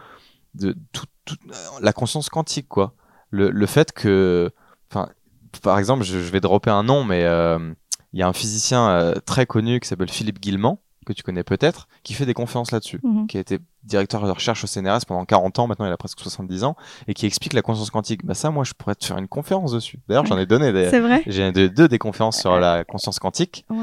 [0.55, 1.05] de tout-
[1.81, 2.93] la conscience quantique, quoi.
[3.29, 4.51] Le, le fait que,
[5.61, 7.73] par exemple, je, je vais dropper un nom, mais euh,
[8.13, 11.43] il y a un physicien euh, très connu qui s'appelle Philippe Guillemant, que tu connais
[11.43, 13.27] peut-être, qui fait des conférences là-dessus Mhm.
[13.27, 16.19] qui a été directeur de recherche au CNRS pendant 40 ans, maintenant il a presque
[16.19, 16.75] 70 ans,
[17.07, 18.23] et qui explique la conscience quantique.
[18.25, 19.99] Bah ça, moi, je pourrais te faire une conférence dessus.
[20.07, 20.89] D'ailleurs, j'en ai donné des...
[20.89, 21.23] C'est vrai.
[21.25, 23.75] J'ai deux, deux des conférences sur la conscience quantique, où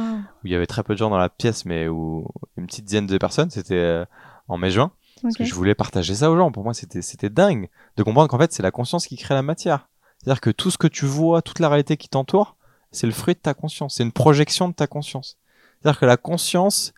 [0.44, 3.06] il y avait très peu de gens dans la pièce, mais où une petite dizaine
[3.06, 4.04] de personnes, c'était euh,
[4.46, 6.52] en mai-juin, parce que je voulais partager ça aux gens.
[6.52, 9.42] Pour moi, c'était c'était dingue de comprendre qu'en fait, c'est la conscience qui crée la
[9.42, 9.88] matière.
[10.18, 12.54] C'est-à-dire que tout ce que tu vois, toute la réalité qui t'entoure,
[12.92, 15.36] c'est le fruit de ta conscience, c'est une projection de ta conscience.
[15.82, 16.92] C'est-à-dire que la conscience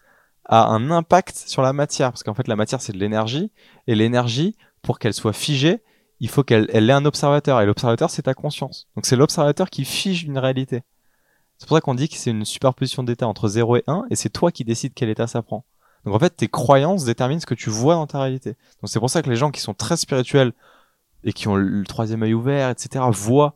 [0.50, 3.52] a un impact sur la matière, parce qu'en fait, la matière, c'est de l'énergie,
[3.86, 5.82] et l'énergie, pour qu'elle soit figée,
[6.18, 8.88] il faut qu'elle elle ait un observateur, et l'observateur, c'est ta conscience.
[8.96, 10.82] Donc c'est l'observateur qui fige une réalité.
[11.56, 14.16] C'est pour ça qu'on dit que c'est une superposition d'états entre 0 et 1, et
[14.16, 15.64] c'est toi qui décides quel état ça prend.
[16.04, 18.56] Donc en fait, tes croyances déterminent ce que tu vois dans ta réalité.
[18.82, 20.52] Donc c'est pour ça que les gens qui sont très spirituels
[21.22, 23.54] et qui ont le troisième œil ouvert, etc., voient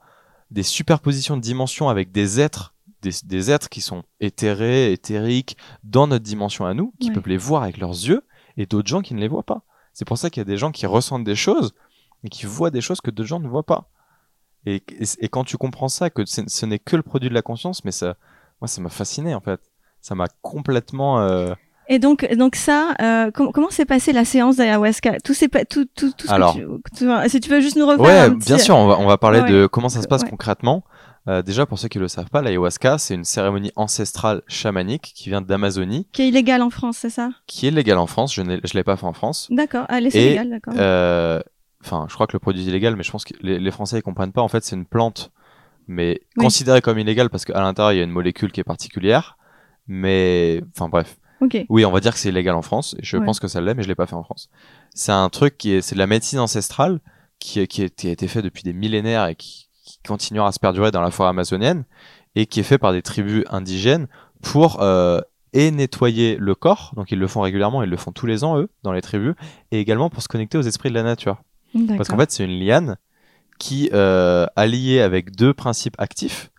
[0.50, 2.73] des superpositions de dimensions avec des êtres,
[3.04, 7.14] des, des êtres qui sont éthérés, éthériques, dans notre dimension à nous, qui Ouais.
[7.14, 8.22] peuvent les voir avec leurs yeux,
[8.56, 9.62] et d'autres gens qui ne les voient pas.
[9.92, 11.72] C'est pour ça qu'il y a des gens qui ressentent des choses
[12.24, 13.90] et qui voient des choses que d'autres gens ne voient pas.
[14.66, 17.42] Et, et, et quand tu comprends ça, que ce, n'est que le produit de la
[17.42, 18.16] conscience, mais ça,
[18.60, 19.60] moi, ça m'a fasciné en fait.
[20.00, 21.20] Ça m'a complètement.
[21.20, 21.54] euh,
[21.88, 25.20] Et donc, donc ça, euh, com- comment s'est passée la séance d'ayahuasca?
[25.20, 26.54] Tout c'est pas tout, tout, tout ce Alors.
[26.54, 26.60] que
[26.96, 28.98] tu, tu- si tu veux juste nous refaire Ouais, un petit- bien sûr, on va,
[28.98, 29.50] on va parler Ouais.
[29.50, 30.30] de comment ça se passe Ouais.
[30.30, 30.82] concrètement.
[31.26, 35.30] Euh, déjà, pour ceux qui le savent pas, l'ayahuasca, c'est une cérémonie ancestrale chamanique qui
[35.30, 37.30] vient d'Amazonie, qui est illégal en France, c'est ça?
[37.46, 38.34] Qui est légale en France.
[38.34, 39.48] Je ne l'ai pas fait en France.
[39.50, 39.86] D'accord.
[39.88, 40.74] Allez, c'est Et, légal, d'accord.
[40.76, 41.40] Euh,
[41.86, 43.98] Enfin, je crois que le produit est illégal, mais je pense que les, les Français
[43.98, 44.40] ils comprennent pas.
[44.40, 45.30] En fait, c'est une plante,
[45.86, 46.44] mais Oui.
[46.44, 49.36] considérée comme illégale parce qu'à l'intérieur il y a une molécule qui est particulière.
[49.86, 51.66] Mais, enfin bref, ok.
[51.68, 52.96] oui, on va dire que c'est illégal en France.
[52.98, 53.24] Et je Ouais.
[53.26, 54.48] pense que ça l'est, mais je l'ai pas fait en France.
[54.94, 57.00] C'est un truc qui est, c'est de la médecine ancestrale
[57.38, 60.48] qui, est- qui, est- qui a été fait depuis des millénaires et qui, qui continuera
[60.48, 61.84] à se perdurer dans la forêt amazonienne
[62.34, 64.08] et qui est fait par des tribus indigènes
[64.42, 65.20] pour euh,
[65.52, 68.58] et nettoyer le corps, donc ils le font régulièrement, ils le font tous les ans
[68.58, 69.34] eux dans les tribus,
[69.70, 71.42] et également pour se connecter aux esprits de la nature.
[71.96, 72.96] Parce qu'en fait c'est une liane
[73.58, 76.50] qui euh, alliée avec deux principes actifs.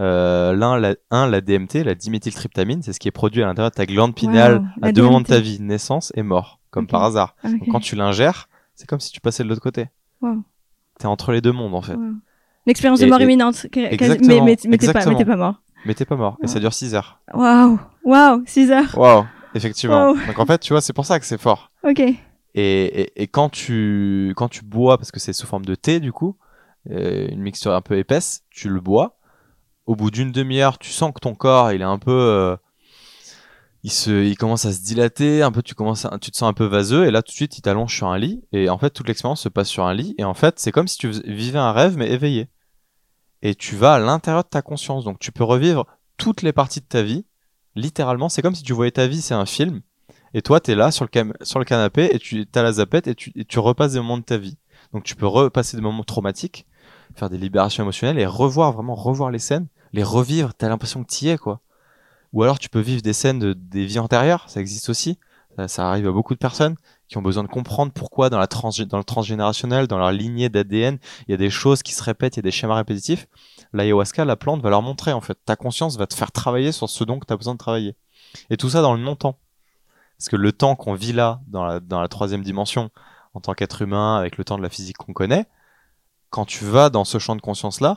[0.00, 3.70] Euh, l'un, la, un, la DMT, la diméthyltryptamine, c'est ce qui est produit à l'intérieur
[3.70, 6.86] de ta glande pinale Wow, à deux moments de ta vie, naissance et mort, comme
[6.86, 7.36] par hasard.
[7.44, 9.88] Donc, quand tu l'ingères, c'est comme si tu passais de l'autre côté.
[10.22, 10.42] Wow.
[10.98, 11.94] T'es entre les deux mondes en fait.
[11.94, 12.14] Wow.
[12.66, 13.66] L'expérience de mort et- imminente.
[13.74, 15.04] Exactement, mais mais, mais t'es pas,
[15.36, 15.54] mort.
[15.84, 16.38] Mais t'es pas mort.
[16.42, 17.18] Et ça dure 6 heures.
[17.34, 18.96] Waouh, waouh, 6 heures.
[18.96, 20.10] Waouh, effectivement.
[20.12, 20.16] Wow.
[20.26, 21.70] Donc en fait, tu vois, c'est pour ça que c'est fort.
[21.82, 22.00] Ok.
[22.00, 22.14] Et,
[22.54, 26.12] et, et quand tu quand tu bois, parce que c'est sous forme de thé du
[26.12, 26.36] coup,
[26.90, 29.16] euh, une mixture un peu épaisse, tu le bois.
[29.86, 32.56] Au bout d'une demi-heure, tu sens que ton corps, il est un peu, euh,
[33.82, 36.48] il se, il commence à se dilater, un peu, tu commences, à- tu te sens
[36.48, 38.78] un peu vaseux, et là tout de suite, il t'allonge sur un lit, et en
[38.78, 41.08] fait, toute l'expérience se passe sur un lit, et en fait, c'est comme si tu
[41.10, 42.48] vivais un rêve mais éveillé.
[43.42, 46.80] Et tu vas à l'intérieur de ta conscience, donc tu peux revivre toutes les parties
[46.80, 47.24] de ta vie,
[47.74, 48.28] littéralement.
[48.28, 49.80] C'est comme si tu voyais ta vie, c'est un film.
[50.34, 53.58] Et toi, t'es là sur le, canapé et tu as la zapette et tu, tu
[53.58, 54.56] repasses des moments de ta vie.
[54.92, 56.66] Donc tu peux repasser des moments traumatiques,
[57.14, 60.54] faire des libérations émotionnelles et revoir, vraiment revoir les scènes, les revivre.
[60.54, 61.60] T'as l'impression que t'y es, quoi.
[62.32, 65.18] Ou alors tu peux vivre des scènes de, des vies antérieures, ça existe aussi.
[65.66, 66.76] Ça arrive à beaucoup de personnes
[67.12, 70.48] qui ont besoin de comprendre pourquoi dans, la trans, dans le transgénérationnel, dans leur lignée
[70.48, 70.98] d'ADN,
[71.28, 73.26] il y a des choses qui se répètent, il y a des schémas répétitifs.
[73.74, 75.38] L'ayahuasca, la plante, va leur montrer, en fait.
[75.44, 77.96] Ta conscience va te faire travailler sur ce dont tu as besoin de travailler.
[78.48, 79.38] Et tout ça dans le non-temps.
[80.16, 82.90] Parce que le temps qu'on vit là, dans la, dans la troisième dimension,
[83.34, 85.44] en tant qu'être humain, avec le temps de la physique qu'on connaît,
[86.30, 87.96] quand tu vas dans ce champ de conscience-là,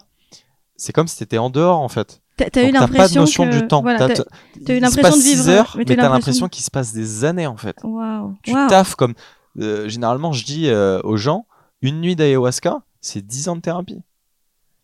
[0.75, 2.21] c'est comme si tu étais en dehors, en fait.
[2.37, 3.59] T'as eu t'as pas de l'impression notion que...
[3.59, 3.81] du temps.
[3.81, 6.71] Voilà, T'as- eu l'impression de vivre, six heures, mais mais t'as l'impression- l'impression qu'il se
[6.71, 7.77] passe des années, en fait.
[7.81, 8.67] Tu Waouh.
[8.69, 9.13] taffes comme...
[9.59, 11.45] euh, généralement, je dis euh, aux gens,
[11.81, 14.01] une nuit d'ayahuasca, c'est 10 ans de thérapie.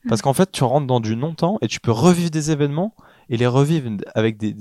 [0.08, 2.96] Parce qu'en fait, tu rentres dans du non-temps et tu peux revivre des événements
[3.30, 4.56] et les revivre avec des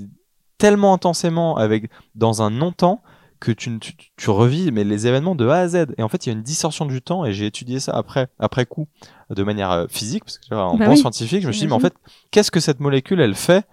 [0.59, 3.01] tellement intensément avec dans un non-temps
[3.41, 5.87] que tu, tu, tu revis mais les événements de A à Z.
[5.97, 8.29] Et en fait, il y a une distorsion du temps et j'ai étudié ça après
[8.39, 8.87] après coup
[9.29, 11.51] de manière euh, physique parce que tu vois, en Bah bon oui, scientifique, je me
[11.51, 11.93] suis dit mais en fait,
[12.31, 13.65] qu'est-ce que cette molécule elle fait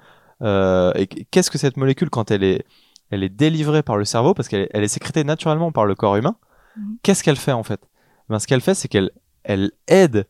[0.42, 2.64] euh, et qu'est-ce que cette molécule quand elle est
[3.10, 5.94] elle est délivrée par le cerveau parce qu'elle est, elle est sécrétée naturellement par le
[5.94, 6.36] corps humain.
[6.76, 6.96] Mhm.
[7.02, 7.80] Qu'est-ce qu'elle fait en fait?
[8.28, 9.10] Ben, ce qu'elle fait, c'est qu'elle
[9.44, 10.26] elle aide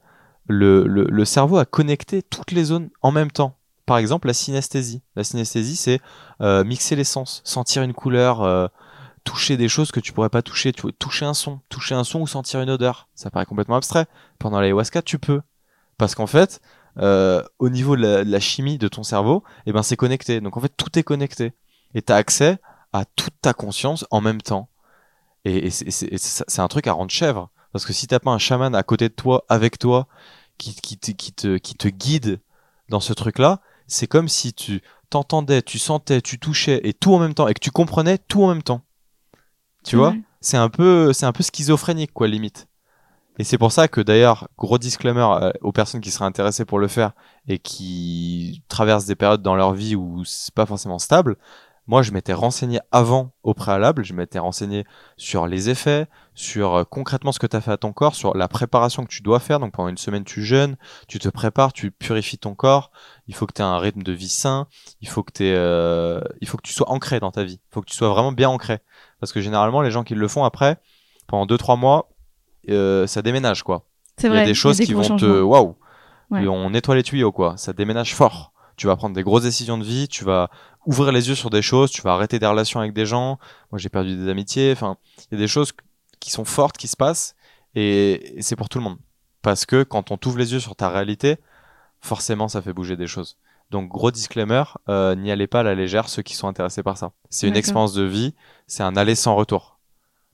[0.46, 3.56] le, le, le cerveau à connecter toutes les zones en même temps.
[3.86, 5.02] Par exemple, la synesthésie.
[5.16, 6.00] La synesthésie, c'est
[6.40, 8.68] euh, mixer les sens, sentir une couleur, euh,
[9.28, 12.02] toucher des choses que tu pourrais pas toucher, tu vois, toucher un son, toucher un
[12.02, 13.08] son ou sentir une odeur.
[13.14, 14.06] Ça paraît complètement abstrait.
[14.38, 15.42] Pendant l'ayahuasca, tu peux.
[15.98, 16.62] Parce qu'en fait,
[16.96, 20.40] euh, au niveau de la, chimie de ton cerveau, eh ben, c'est connecté.
[20.40, 21.52] Donc en fait, tout est connecté.
[21.94, 22.56] Et tu as accès
[22.94, 24.70] à toute ta conscience en même temps.
[25.44, 27.50] Et, c'est- un truc à rendre chèvre.
[27.72, 30.08] Parce que si t'as pas un chaman à côté de toi, avec toi,
[30.56, 32.40] qui, qui, te, qui, te, qui te guide
[32.88, 37.18] dans ce truc-là, c'est comme si tu t'entendais, tu sentais, tu touchais et tout en
[37.18, 38.80] même temps, et que tu comprenais tout en même temps.
[39.88, 40.14] Tu vois.
[40.40, 42.68] C'est un peu, c'est un peu schizophrénique, quoi, limite.
[43.38, 46.78] Et c'est pour ça que d'ailleurs, gros disclaimer euh, aux personnes qui seraient intéressées pour
[46.80, 47.12] le faire
[47.46, 51.36] et qui traversent des périodes dans leur vie où c'est pas forcément stable.
[51.88, 54.84] Moi, je m'étais renseigné avant au préalable, je m'étais renseigné
[55.16, 58.36] sur les effets, sur euh, concrètement ce que tu as fait à ton corps, sur
[58.36, 59.58] la préparation que tu dois faire.
[59.58, 60.76] Donc pendant une semaine, tu jeûnes,
[61.08, 62.90] tu te prépares, tu purifies ton corps.
[63.26, 64.66] Il faut que tu aies un rythme de vie sain.
[65.00, 67.58] Il faut que t'aies, euh, il faut que tu sois ancré dans ta vie.
[67.70, 68.80] Il faut que tu sois vraiment bien ancré.
[69.18, 70.76] Parce que généralement, les gens qui le font après,
[71.26, 72.10] pendant deux trois mois,
[72.68, 73.86] euh, ça déménage quoi.
[74.18, 75.76] C'est Il y a des choses qui vont te, waouh,
[76.30, 76.46] Ouais.
[76.46, 77.56] On nettoie les tuyaux quoi.
[77.56, 78.52] Ça déménage fort.
[78.78, 80.08] Tu vas prendre des grosses décisions de vie.
[80.08, 80.48] Tu vas
[80.86, 81.90] ouvrir les yeux sur des choses.
[81.90, 83.38] Tu vas arrêter des relations avec des gens.
[83.70, 84.72] Moi, j'ai perdu des amitiés.
[84.72, 84.96] Enfin,
[85.30, 85.72] il y a des choses
[86.20, 87.36] qui sont fortes qui se passent
[87.74, 88.98] et, et c'est pour tout le monde.
[89.42, 91.36] Parce que quand on t'ouvre les yeux sur ta réalité,
[92.00, 93.36] forcément, ça fait bouger des choses.
[93.70, 96.96] Donc, gros disclaimer, euh, n'y allez pas à la légère ceux qui sont intéressés par
[96.96, 97.12] ça.
[97.28, 98.34] C'est une expérience de vie,
[98.66, 99.78] c'est un aller sans retour.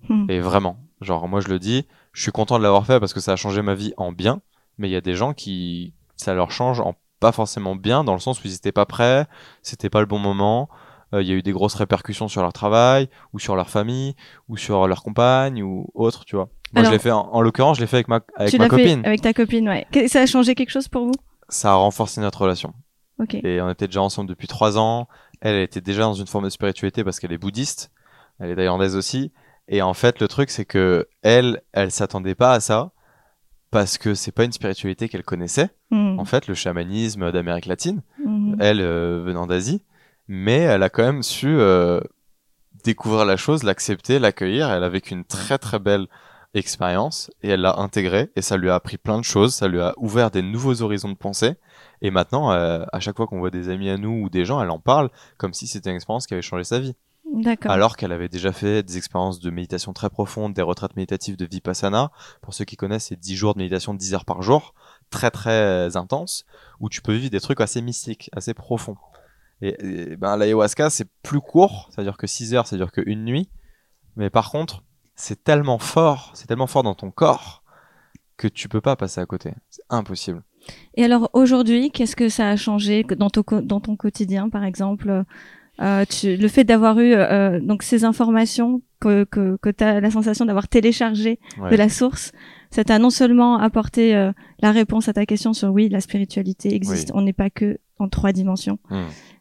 [0.09, 0.26] Hmm.
[0.30, 3.20] Et vraiment, genre moi je le dis, je suis content de l'avoir fait parce que
[3.20, 4.40] ça a changé ma vie en bien,
[4.78, 8.12] mais il y a des gens qui ça leur change en pas forcément bien dans
[8.12, 9.24] le sens où ils étaient pas prêts,
[9.62, 10.68] c'était pas le bon moment,
[11.14, 14.14] euh, il y a eu des grosses répercussions sur leur travail ou sur leur famille
[14.50, 16.50] ou sur leur compagne ou autre, tu vois.
[16.74, 18.68] Moi Alors- je l'ai fait en, en l'occurrence, je l'ai fait avec ma avec ma
[18.68, 19.00] copine.
[19.06, 19.87] avec ta copine, ouais.
[20.08, 21.14] Ça a changé quelque chose pour vous?
[21.48, 22.74] Ça a renforcé notre relation.
[23.18, 23.34] Ok.
[23.34, 25.08] Et on était déjà ensemble depuis trois ans.
[25.40, 27.90] Elle, elle était déjà dans une forme de spiritualité parce qu'elle est bouddhiste.
[28.38, 29.32] Elle est thaïlandaise aussi.
[29.68, 32.90] Et en fait, le truc, c'est que elle, elle s'attendait pas à ça
[33.74, 35.68] parce que c'est pas une spiritualité qu'elle connaissait.
[35.90, 36.16] Hmm.
[36.20, 38.56] En fait, le chamanisme d'Amérique latine, Mhm.
[38.60, 39.82] elle euh, venant d'Asie,
[40.28, 42.00] mais elle a quand même su euh,
[42.84, 44.70] découvrir la chose, l'accepter, l'accueillir.
[44.70, 46.06] Elle a vécu une très très belle
[46.54, 49.52] expérience et elle l'a intégrée et ça lui a appris plein de choses.
[49.56, 51.54] Ça lui a ouvert des nouveaux horizons de pensée
[52.00, 54.62] Et maintenant, euh, à chaque fois qu'on voit des amis à nous ou des gens,
[54.62, 56.94] elle en parle comme si c'était une expérience qui avait changé sa vie.
[57.70, 61.46] Alors qu'elle avait déjà fait des expériences de méditation très profondes, des retraites méditatives de
[61.46, 62.10] Vipassana.
[62.42, 64.74] Pour ceux qui connaissent, c'est 10 jours de méditation, 10 heures par jour,
[65.10, 66.44] très très intenses,
[66.80, 68.96] où tu peux vivre des trucs assez mystiques, assez profonds.
[69.62, 69.76] Et,
[70.12, 73.48] et ben, l'ayahuasca, c'est plus court, c'est-à-dire que 6 heures, c'est-à-dire qu'une nuit.
[74.16, 74.82] Mais par contre,
[75.14, 77.62] c'est tellement fort, c'est tellement fort dans ton corps
[78.37, 79.52] que tu peux pas passer à côté.
[79.70, 80.42] C'est impossible.
[80.94, 84.64] Et alors aujourd'hui, qu'est-ce que ça a changé dans ton, co- dans ton quotidien, par
[84.64, 85.24] exemple?
[85.80, 90.00] Euh, tu, Le fait d'avoir eu euh, donc ces informations que, que, que tu as
[90.00, 91.70] la sensation d'avoir téléchargé Ouais.
[91.70, 92.32] de la source,
[92.70, 96.74] ça t'a non seulement apporté euh, la réponse à ta question sur oui, la spiritualité
[96.74, 98.78] existe, on n'est pas que en trois dimensions,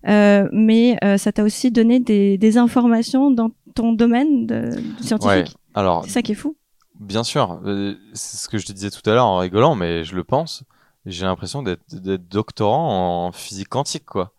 [0.07, 5.03] euh, mais euh, ça t'a aussi donné des, des informations dans ton domaine de, de
[5.03, 5.35] scientifique.
[5.35, 5.45] Ouais.
[5.73, 6.55] Alors, C'est ça qui est fou.
[6.99, 10.03] Bien sûr, euh, c'est ce que je te disais tout à l'heure en rigolant, mais
[10.03, 10.63] je le pense.
[11.07, 14.31] J'ai l'impression d'être d'être doctorant en physique quantique, quoi.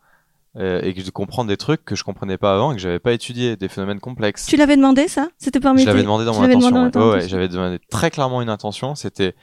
[0.56, 3.00] Euh, et que de comprendre des trucs que je comprenais pas avant et que j'avais
[3.00, 4.46] pas étudié, des phénomènes complexes.
[4.46, 5.28] Tu l'avais demandé ça?
[5.36, 6.68] C'était parmi je l'avais demandé dans tu mon intention.
[6.70, 6.84] demandé ouais.
[6.84, 7.28] dans ton Ouais, ouais, intention.
[7.36, 8.94] j'avais demandé très clairement une intention.
[8.94, 9.34] C'était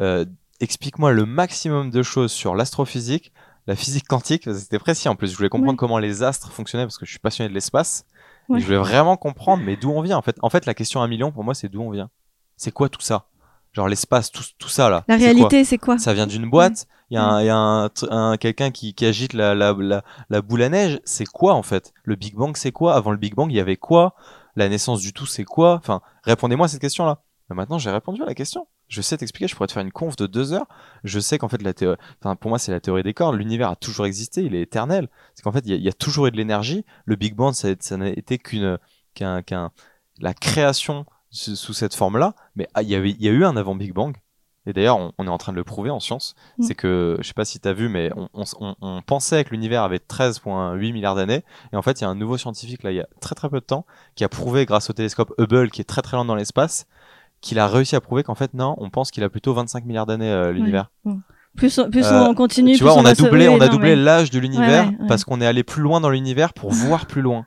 [0.00, 0.24] euh,
[0.60, 3.30] explique-moi le maximum de choses sur l'astrophysique,
[3.66, 4.44] la physique quantique.
[4.54, 5.30] C'était précis en plus.
[5.30, 8.06] Je voulais comprendre comment les astres fonctionnaient parce que je suis passionné de l'espace.
[8.48, 10.36] Je voulais vraiment comprendre, mais d'où on vient en fait.
[10.40, 12.08] En fait, la question à un million pour moi, c'est d'où on vient.
[12.56, 13.26] C'est quoi tout ça?
[13.74, 15.04] Genre l'espace, tout, tout ça là.
[15.08, 16.86] La réalité, c'est quoi ça vient d'une boîte.
[17.10, 20.42] Il y a, un, y a un, quelqu'un qui, qui agite la, la, la, la
[20.42, 21.00] boule à neige.
[21.04, 21.92] C'est quoi en fait?
[22.02, 22.94] Le Big Bang, c'est quoi?
[22.94, 24.14] Avant le Big Bang, il y avait quoi?
[24.56, 25.74] La naissance du tout, c'est quoi?
[25.74, 27.22] Enfin, répondez-moi à cette question-là.
[27.50, 28.66] Mais maintenant, j'ai répondu à la question.
[28.88, 29.48] Je sais t'expliquer.
[29.48, 30.66] Je pourrais te faire une conf de deux heures.
[31.02, 33.36] Je sais qu'en fait, la théorie, enfin, pour moi, c'est la théorie des cordes.
[33.36, 34.42] L'univers a toujours existé.
[34.42, 35.08] Il est éternel.
[35.34, 36.84] C'est qu'en fait, il y, a, il y a toujours eu de l'énergie.
[37.04, 38.78] Le Big Bang, ça, ça n'a été qu'une,
[39.14, 39.72] qu'un, qu'un,
[40.20, 42.34] la création sous cette forme-là.
[42.56, 44.16] Mais ah, il y avait, il y a eu un avant Big Bang.
[44.66, 46.34] Et d'ailleurs, on, on est en train de le prouver en science.
[46.58, 46.62] Mm.
[46.62, 49.44] C'est que, je sais pas si tu as vu, mais on, on, on- on pensait
[49.44, 51.44] que l'univers avait 13,8 milliards d'années.
[51.72, 53.50] Et en fait, il y a un nouveau scientifique, là, il y a très très
[53.50, 56.24] peu de temps, qui a prouvé, grâce au télescope Hubble, qui est très très loin
[56.24, 56.86] dans l'espace,
[57.42, 60.06] qu'il a réussi à prouver qu'en fait, non, on pense qu'il a plutôt 25 milliards
[60.06, 60.90] d'années, euh, l'univers.
[61.56, 63.60] Plus, on- plus Euh, on continue, Tu plus vois, on a se- doublé, oui, on
[63.60, 65.06] a non, doublé mais- l'âge de l'univers ouais, ouais.
[65.08, 67.44] parce qu'on est allé plus loin dans l'univers pour voir plus loin.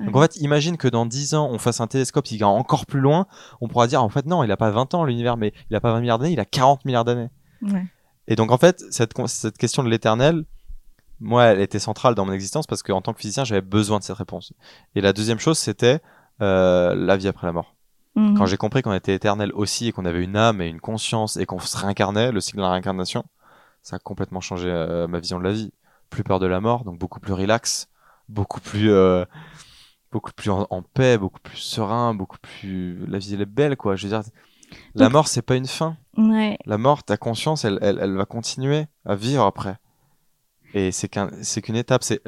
[0.00, 2.86] Donc en fait, imagine que dans 10 ans, on fasse un télescope qui va encore
[2.86, 3.26] plus loin,
[3.60, 5.80] on pourra dire en fait non, il a pas 20 ans l'univers, mais il a
[5.80, 7.28] pas 20 milliards d'années, il a 40 milliards d'années.
[7.62, 7.86] Ouais.
[8.26, 10.44] Et donc en fait, cette, cette question de l'éternel,
[11.20, 14.04] moi, elle était centrale dans mon existence parce qu'en tant que physicien, j'avais besoin de
[14.04, 14.52] cette réponse.
[14.94, 16.00] Et la deuxième chose, c'était
[16.42, 17.74] euh, la vie après la mort.
[18.16, 18.36] Mhm.
[18.36, 21.36] Quand j'ai compris qu'on était éternel aussi et qu'on avait une âme et une conscience
[21.36, 23.24] et qu'on se réincarnait, le cycle de la réincarnation,
[23.82, 25.72] ça a complètement changé euh, ma vision de la vie.
[26.10, 27.88] Plus peur de la mort, donc beaucoup plus relax,
[28.28, 29.24] beaucoup plus, euh,
[30.14, 33.04] beaucoup plus en, en paix, beaucoup plus serein, beaucoup plus.
[33.08, 33.96] La vie elle est belle, quoi.
[33.96, 34.22] Je veux dire,
[34.94, 35.96] la Donc- mort c'est pas une fin.
[36.16, 36.56] Ouais.
[36.66, 39.76] La mort, ta conscience, elle, elle, elle va continuer à vivre après.
[40.72, 42.02] Et c'est qu'un, c'est qu'une étape.
[42.04, 42.20] C'est,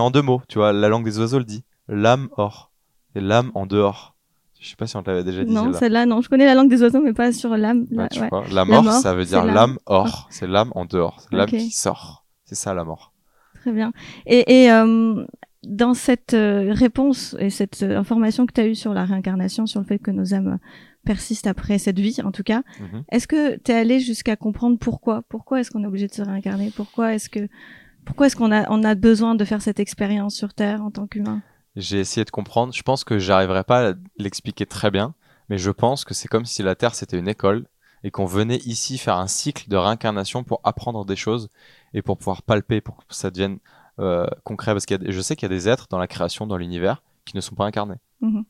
[0.00, 0.72] en deux mots, tu vois.
[0.72, 1.64] La langue des oiseaux le dit.
[1.88, 2.70] L'âme hors.
[3.14, 4.14] Et l'âme en dehors.
[4.60, 5.52] Je sais pas si on te l'avait déjà dit.
[5.52, 6.04] Non, celle-là.
[6.06, 6.20] non.
[6.22, 7.86] Je connais la langue des oiseaux, mais pas sur l'âme.
[7.90, 8.64] Bah, la- ouais.
[8.66, 9.78] mort, mort, ça veut dire l'âme.
[9.86, 10.26] hors.
[10.30, 11.20] C'est l'âme en dehors.
[11.20, 12.24] C'est l'âme qui sort.
[12.44, 13.12] C'est ça la mort.
[13.60, 13.92] Très bien.
[14.26, 15.24] Et, et euh,
[15.64, 19.66] dans cette euh, réponse et cette euh, information que tu as eue sur la réincarnation,
[19.66, 20.58] sur le fait que nos âmes
[21.04, 23.04] persistent après cette vie, en tout cas, Mhm.
[23.10, 25.22] est-ce que tu es allé jusqu'à comprendre pourquoi?
[25.28, 26.70] Pourquoi est-ce qu'on est obligé de se réincarner?
[26.74, 27.48] Pourquoi est-ce que
[28.04, 31.06] pourquoi est-ce qu'on a on a besoin de faire cette expérience sur Terre en tant
[31.06, 31.42] qu'humain?
[31.76, 32.72] J'ai essayé de comprendre.
[32.72, 35.14] Je pense que j'arriverai pas à l'expliquer très bien,
[35.48, 37.66] mais je pense que c'est comme si la Terre c'était une école
[38.04, 41.48] et qu'on venait ici faire un cycle de réincarnation pour apprendre des choses
[41.94, 43.58] et pour pouvoir palper, pour que ça devienne
[43.98, 44.72] euh, concret.
[44.72, 47.36] Parce des- je sais qu'il y a des êtres dans la création, dans l'univers, qui
[47.36, 47.96] ne sont pas incarnés.
[48.20, 48.44] Mhm.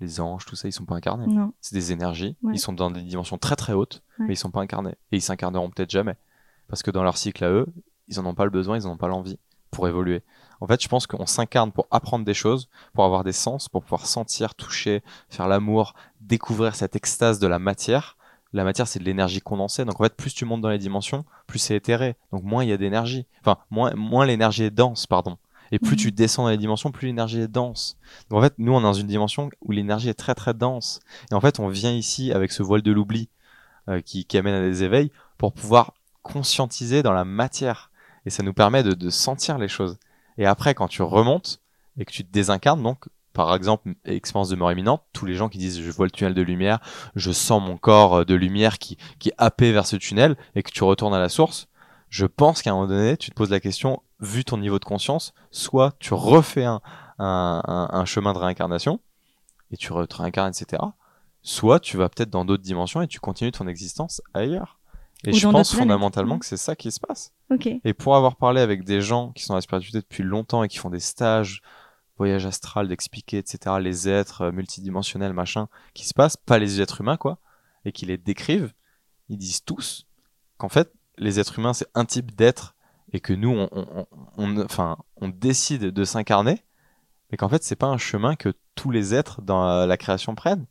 [0.00, 1.26] Les anges, tout ça, ils sont pas incarnés.
[1.60, 2.36] C'est des énergies.
[2.42, 2.52] Ouais.
[2.54, 4.26] Ils sont dans des dimensions très très hautes, Ouais.
[4.26, 4.96] mais ils sont pas incarnés.
[5.12, 6.16] Et ils s'incarneront peut-être jamais.
[6.68, 7.66] Parce que dans leur cycle à eux,
[8.08, 9.38] ils en ont pas le besoin, ils en ont pas l'envie
[9.70, 10.22] pour évoluer.
[10.60, 13.82] En fait, je pense qu'on s'incarne pour apprendre des choses, pour avoir des sens, pour
[13.82, 18.16] pouvoir sentir, toucher, faire l'amour, découvrir cette extase de la matière.
[18.54, 19.84] La matière, c'est de l'énergie condensée.
[19.84, 22.16] Donc en fait, plus tu montes dans les dimensions, plus c'est éthéré.
[22.32, 23.26] Donc moins il y a d'énergie.
[23.40, 25.36] Enfin, moins, moins l'énergie est dense, pardon.
[25.72, 25.98] Et plus Mhm.
[25.98, 27.96] tu descends dans les dimensions, plus l'énergie est dense.
[28.30, 31.00] Donc en fait, nous, on est dans une dimension où l'énergie est très très dense.
[31.30, 33.28] Et en fait, on vient ici avec ce voile de l'oubli
[33.88, 37.90] euh, qui, qui amène à des éveils pour pouvoir conscientiser dans la matière.
[38.24, 39.98] Et ça nous permet de, de sentir les choses.
[40.38, 41.60] Et après, quand tu remontes
[41.98, 45.48] et que tu te désincarnes, donc, par exemple, expérience de mort imminente, tous les gens
[45.50, 46.78] qui disent je vois le tunnel de lumière,
[47.16, 50.62] je sens mon corps euh, de lumière qui, qui est happé vers ce tunnel et
[50.62, 51.68] que tu retournes à la source,
[52.08, 54.84] je pense qu'à un moment donné, tu te poses la question, vu ton niveau de
[54.84, 56.80] conscience, soit tu refais un,
[57.18, 59.00] un, un, un chemin de réincarnation
[59.72, 60.80] et tu te réincarnes, etc.
[61.42, 64.78] Soit tu vas peut-être dans d'autres dimensions et tu continues ton existence ailleurs.
[65.26, 67.32] Et Ou je pense fondamentalement que c'est ça qui se passe.
[67.84, 70.68] Et pour avoir parlé avec des gens qui sont dans la spiritualité depuis longtemps et
[70.68, 71.62] qui font des stages,
[72.16, 77.00] voyage astral, d'expliquer, etc., les êtres euh, multidimensionnels, machin, qui se passent, pas les êtres
[77.00, 77.38] humains, quoi,
[77.84, 78.72] et qui les décrivent,
[79.28, 80.06] ils disent tous
[80.58, 82.74] qu'en fait, les êtres humains, c'est un type d'être
[83.12, 86.64] et que nous, on, on, enfin, on décide de s'incarner,
[87.30, 90.66] mais qu'en fait, c'est pas un chemin que tous les êtres dans la, création prennent.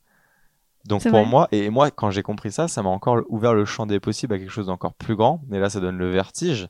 [0.84, 1.24] Donc pour vrai.
[1.24, 4.34] moi, et moi, quand j'ai compris ça, ça m'a encore ouvert le champ des possibles
[4.34, 5.42] à quelque chose d'encore plus grand.
[5.52, 6.68] Et là, ça donne le vertige.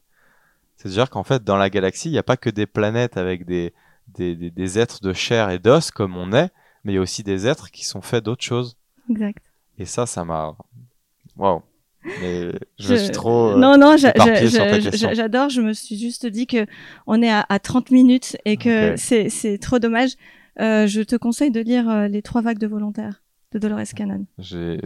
[0.77, 3.75] C'est-à-dire qu'en fait, dans la galaxie, il n'y a pas que des planètes avec des,
[4.09, 6.51] des, des, des êtres de chair et d'os comme on est,
[6.85, 8.77] mais il y a aussi des êtres qui sont faits d'autres choses.
[9.11, 9.43] Exact.
[9.79, 10.57] Et ça, ça m'a...
[11.37, 11.63] Waouh.
[12.21, 13.53] Mais je, suis trop...
[13.53, 15.49] euh, non, non, j'adore.
[15.49, 16.67] Je me suis juste dit que
[17.07, 20.11] on est à, à 30 minutes et que c'est, trop dommage.
[20.61, 24.25] Euh, je te conseille de lire euh, Les trois vagues de volontaires de Dolores Cannon.
[24.39, 24.77] J'ai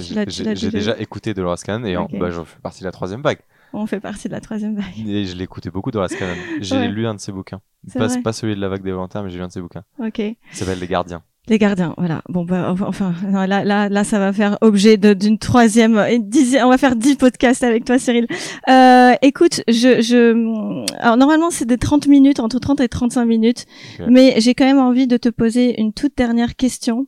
[0.71, 2.19] déjà écouté Dolores Cannon et en- Ok.
[2.19, 3.41] bah, je fais partie de la troisième vague.
[3.73, 4.85] On fait partie de la troisième vague.
[5.07, 6.35] Et je écouté beaucoup Dolores Cannon.
[6.61, 6.89] J'ai Ouais.
[6.89, 7.61] lu un de ses bouquins.
[7.95, 9.85] Pas, pas celui de la vague des volontaires, mais j'ai lu un de ses bouquins.
[9.99, 10.19] Ok.
[10.19, 11.23] Il s'appelle Les Gardiens.
[11.51, 12.21] Les gardiens, voilà.
[12.29, 16.67] Bon, bah, enfin, non, là, là, là, ça va faire objet d'une troisième, une dixième,
[16.67, 18.27] on va faire dix podcasts avec toi, Cyril.
[18.69, 23.65] Euh, écoute, je, je, alors normalement, c'est des 30 minutes, entre 30 et 35 minutes,
[24.09, 27.07] mais j'ai quand même envie de te poser une toute dernière question.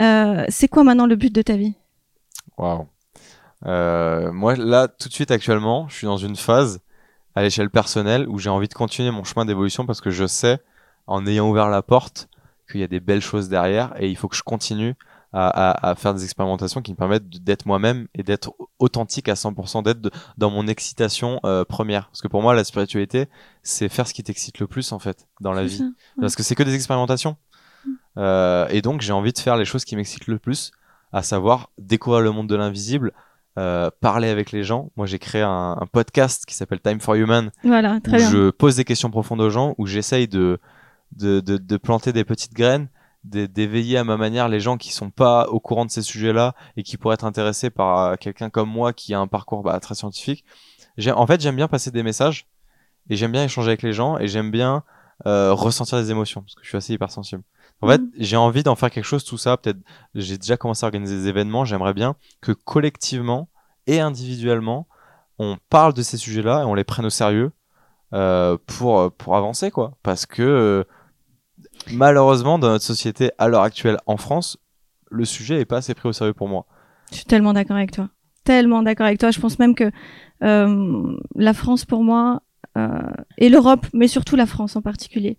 [0.00, 1.74] Euh, c'est quoi maintenant le but de ta vie?
[2.58, 2.86] Waouh.
[3.66, 6.80] Euh, moi, là, tout de suite, actuellement, je suis dans une phase
[7.34, 10.60] à l'échelle personnelle où j'ai envie de continuer mon chemin d'évolution parce que je sais,
[11.06, 12.28] en ayant ouvert la porte,
[12.70, 14.94] qu'il y a des belles choses derrière et il faut que je continue
[15.32, 19.34] à, à, à faire des expérimentations qui me permettent d'être moi-même et d'être authentique à
[19.34, 22.08] 100%, d'être dans mon excitation euh, première.
[22.08, 23.28] Parce que pour moi, la spiritualité,
[23.62, 25.78] c'est faire ce qui t'excite le plus, en fait, dans la vie.
[25.78, 25.84] ça.
[26.20, 27.36] Parce que c'est que des expérimentations.
[28.16, 30.72] Euh, et donc, j'ai envie de faire les choses qui m'excitent le plus,
[31.12, 33.12] à savoir découvrir le monde de l'invisible,
[33.58, 34.90] euh, parler avec les gens.
[34.96, 38.30] Moi, j'ai créé un, un podcast qui s'appelle Time for Human, Voilà, où très bien.
[38.30, 40.58] je pose des questions profondes aux gens, où j'essaye de,
[41.16, 42.88] de, de, de planter des petites graines,
[43.24, 46.54] d'é- d'éveiller à ma manière les gens qui sont pas au courant de ces sujets-là
[46.76, 49.78] et qui pourraient être intéressés par euh, quelqu'un comme moi qui a un parcours bah,
[49.80, 50.44] très scientifique.
[51.14, 52.46] En fait, j'aime bien passer des messages
[53.08, 54.84] et j'aime bien échanger avec les gens et j'aime bien
[55.26, 57.42] euh, ressentir des émotions parce que je suis assez hypersensible.
[57.82, 58.10] En fait, Mhm.
[58.18, 59.56] j'ai envie d'en faire quelque chose, tout ça.
[59.56, 59.78] Peut-être,
[60.14, 61.64] j'ai déjà commencé à organiser des événements.
[61.64, 63.48] J'aimerais bien que collectivement
[63.86, 64.86] et individuellement,
[65.38, 67.52] on parle de ces sujets-là et on les prenne au sérieux
[68.12, 69.96] euh, pour pour avancer, quoi.
[70.02, 70.84] Parce que euh,
[71.92, 74.58] malheureusement, dans notre société à l'heure actuelle en France,
[75.10, 76.66] le sujet est pas assez pris au sérieux pour moi.
[77.10, 78.08] Je suis tellement d'accord avec toi.
[78.44, 79.30] Tellement d'accord avec toi.
[79.30, 79.90] Je pense même que
[80.42, 82.42] euh, la France, pour moi,
[83.36, 85.38] et l'Europe, mais surtout la France en particulier,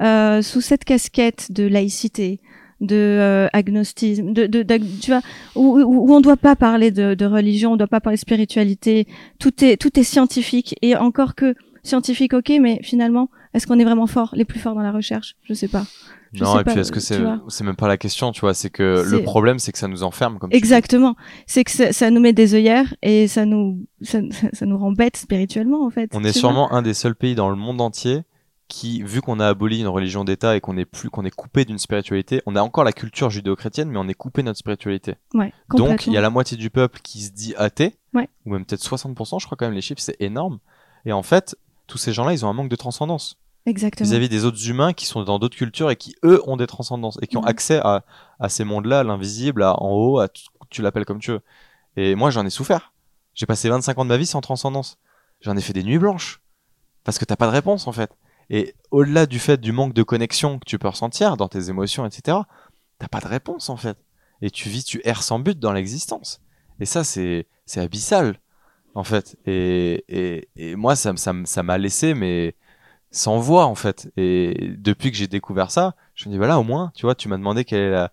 [0.00, 2.40] euh, sous cette casquette de laïcité,
[2.80, 4.62] de euh, agnostisme, de, de,
[5.00, 5.20] tu vois,
[5.56, 8.00] où, où où on ne doit pas parler de, de religion, on ne doit pas
[8.00, 9.06] parler de spiritualité.
[9.38, 13.84] Tout est tout est scientifique et encore que scientifique, ok, mais finalement, est-ce qu'on est
[13.84, 15.34] vraiment fort, les plus forts dans la recherche?
[15.42, 15.84] Je sais pas.
[16.34, 18.52] Je non, sais et puis est-ce que c'est c'est même pas la question, tu vois,
[18.52, 20.50] c'est que le problème c'est que ça nous enferme comme.
[20.52, 21.16] Exactement.
[21.46, 24.18] C'est que ça, ça nous met des œillères et ça nous ça,
[24.52, 26.10] ça nous rend bêtes spirituellement en fait.
[26.14, 28.22] On est sûrement un des seuls pays dans le monde entier
[28.68, 31.64] qui, vu qu'on a aboli une religion d'État et qu'on est plus, qu'on est coupé
[31.64, 35.16] d'une spiritualité, on a encore la culture judéo-chrétienne, mais on est coupé de notre spiritualité.
[35.34, 38.28] Ouais, Donc, il y a la moitié du peuple qui se dit athée, Ouais.
[38.44, 40.58] ou même peut-être 60%, je crois quand même les chiffres, c'est énorme.
[41.06, 44.08] Et en fait, tous ces gens-là, ils ont un manque de transcendance Exactement.
[44.08, 47.18] vis-à-vis des autres humains qui sont dans d'autres cultures et qui, eux, ont des transcendances
[47.22, 48.04] et qui ont accès à,
[48.38, 51.40] à ces mondes-là, à l'invisible, à en haut, à tout, tu l'appelles comme tu veux.
[51.96, 52.92] Et moi, j'en ai souffert.
[53.34, 54.98] J'ai passé 25 ans de ma vie sans transcendance.
[55.40, 56.40] J'en ai fait des nuits blanches.
[57.04, 58.10] Parce que t'as pas de réponse, en fait.
[58.50, 62.06] Et au-delà du fait du manque de connexion que tu peux ressentir dans tes émotions,
[62.06, 62.38] etc.,
[62.98, 63.98] t'as pas de réponse, en fait.
[64.42, 66.40] Et tu vis, tu erres sans but dans l'existence.
[66.80, 68.40] Et ça, c'est, c'est abyssal,
[68.94, 69.36] en fait.
[69.46, 72.54] Et, et, et moi, ça, ça, ça m'a laissé, mais
[73.10, 74.10] sans voix, en fait.
[74.16, 77.28] Et depuis que j'ai découvert ça, je me dis, voilà, au moins, tu vois, tu
[77.28, 78.10] m'as demandé quelle est la,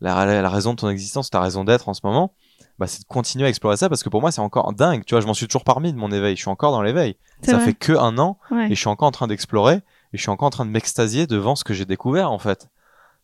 [0.00, 2.34] la, la raison de ton existence, ta raison d'être en ce moment.
[2.78, 5.04] Bah, c'est de continuer à explorer ça parce que pour moi, c'est encore dingue.
[5.04, 6.36] Tu vois, je m'en suis toujours parmi de mon éveil.
[6.36, 7.16] Je suis encore dans l'éveil.
[7.42, 7.64] Ça vrai.
[7.64, 8.66] fait que un an Ouais.
[8.66, 9.74] et je suis encore en train d'explorer
[10.12, 12.68] et je suis encore en train de m'extasier devant ce que j'ai découvert, en fait.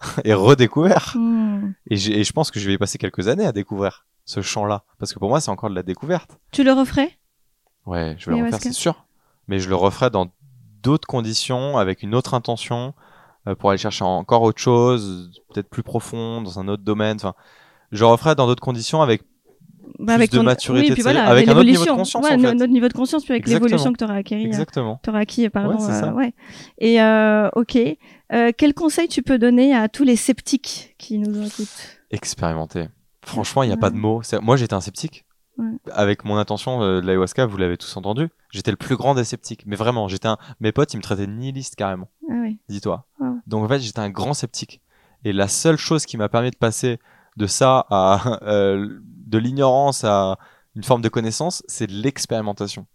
[0.24, 1.12] et redécouvert.
[1.16, 1.72] Hmm.
[1.88, 4.82] Et, et je pense que je vais y passer quelques années à découvrir ce champ-là.
[4.98, 6.38] Parce que pour moi, c'est encore de la découverte.
[6.50, 7.16] Tu le referais?
[7.86, 9.06] Ouais, je vais le refaire, c'est sûr.
[9.46, 10.32] Mais je le referai dans
[10.82, 12.94] d'autres conditions, avec une autre intention,
[13.46, 17.16] euh, pour aller chercher encore autre chose, peut-être plus profond, dans un autre domaine.
[17.16, 17.34] Enfin,
[17.92, 19.22] je le referai dans d'autres conditions, avec
[19.98, 22.32] Bah, Plus de maturité, oui, puis tu voilà, avec un autre niveau de conscience, Ouais,
[22.32, 22.54] en un fait.
[22.56, 24.34] autre niveau de conscience, puis avec l'évolution que tu auras acquis.
[24.34, 25.00] exactement.
[25.02, 25.78] T'auras acquis, pardon.
[25.78, 26.34] Ouais, euh, ouais.
[26.78, 27.78] Et euh, ok,
[28.32, 32.00] Euh, quel conseil tu peux donner à tous les sceptiques qui nous écoutent?
[32.10, 32.88] Expérimenter.
[33.24, 34.22] Franchement, il n'y a pas de mots.
[34.42, 35.24] Moi, j'étais un sceptique.
[35.92, 39.22] Avec mon intention euh, de l'ayahuasca, vous l'avez tous entendu, j'étais le plus grand des
[39.22, 39.62] sceptiques.
[39.66, 40.36] Mais vraiment, j'étais un...
[40.58, 42.08] mes potes, ils me traitaient de nihiliste carrément.
[42.28, 42.58] Ah oui.
[42.68, 43.06] Dis-toi.
[43.22, 43.34] Ah.
[43.46, 44.80] Donc en fait, j'étais un grand sceptique.
[45.24, 46.98] Et la seule chose qui m'a permis de passer
[47.36, 50.38] de ça à euh, de l'ignorance à
[50.74, 52.86] une forme de connaissance, c'est de l'expérimentation.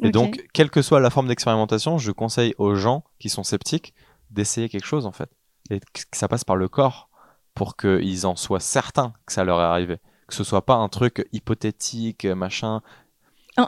[0.00, 3.94] Et donc, quelle que soit la forme d'expérimentation, je conseille aux gens qui sont sceptiques
[4.30, 5.30] d'essayer quelque chose en fait.
[5.70, 7.08] Et que que ça passe par le corps
[7.54, 9.98] pour qu'ils en soient certains que ça leur est arrivé.
[10.28, 12.82] Que ce soit pas un truc hypothétique, machin.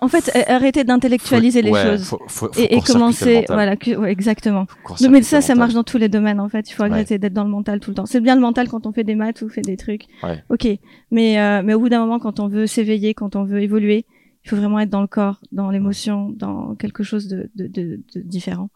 [0.00, 2.04] En fait, a- arrêtez d'intellectualiser les ouais, choses.
[2.04, 4.66] Faut, faut- faut Et, et commencer, voilà, que- ouais, exactement.
[5.00, 5.58] Non, mais ça, ça mental.
[5.58, 6.70] marche dans tous les domaines en fait.
[6.70, 6.90] Il faut Ouais.
[6.90, 8.06] arrêter d'être dans le mental tout le temps.
[8.06, 10.04] C'est bien le mental quand on fait des maths ou fait des trucs.
[10.22, 10.42] Ouais.
[10.48, 10.68] Ok,
[11.10, 14.06] mais euh, mais au bout d'un moment, quand on veut s'éveiller, quand on veut évoluer,
[14.44, 18.00] il faut vraiment être dans le corps, dans l'émotion, dans quelque chose de, de, de,
[18.14, 18.70] de différent.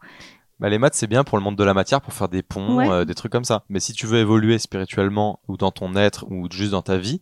[0.59, 2.75] Bah, les maths, c'est bien pour le monde de la matière, pour faire des ponts,
[2.77, 2.89] Ouais.
[2.89, 3.63] euh, des trucs comme ça.
[3.67, 7.21] Mais si tu veux évoluer spirituellement ou dans ton être ou juste dans ta vie,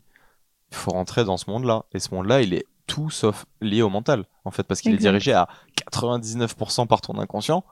[0.71, 1.85] il faut rentrer dans ce monde-là.
[1.93, 4.97] Et ce monde-là, il est tout sauf lié au mental, en fait, parce qu'il est
[4.97, 5.47] dirigé à
[5.91, 7.63] 99% par ton inconscient.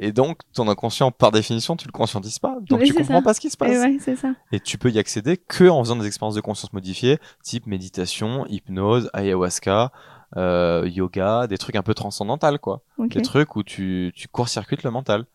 [0.00, 2.56] Et donc, ton inconscient, par définition, tu le conscientises pas.
[2.62, 3.22] Donc, Oui, tu comprends ça.
[3.22, 3.76] pas ce qui se Et passe.
[3.78, 4.32] ouais, c'est ça.
[4.50, 8.44] Et tu peux y accéder que en faisant des expériences de conscience modifiées, type méditation,
[8.46, 9.92] hypnose, ayahuasca,
[10.36, 14.90] euh, yoga, des trucs un peu transcendantales, quoi des trucs où tu, tu court-circuites le
[14.90, 15.26] mental.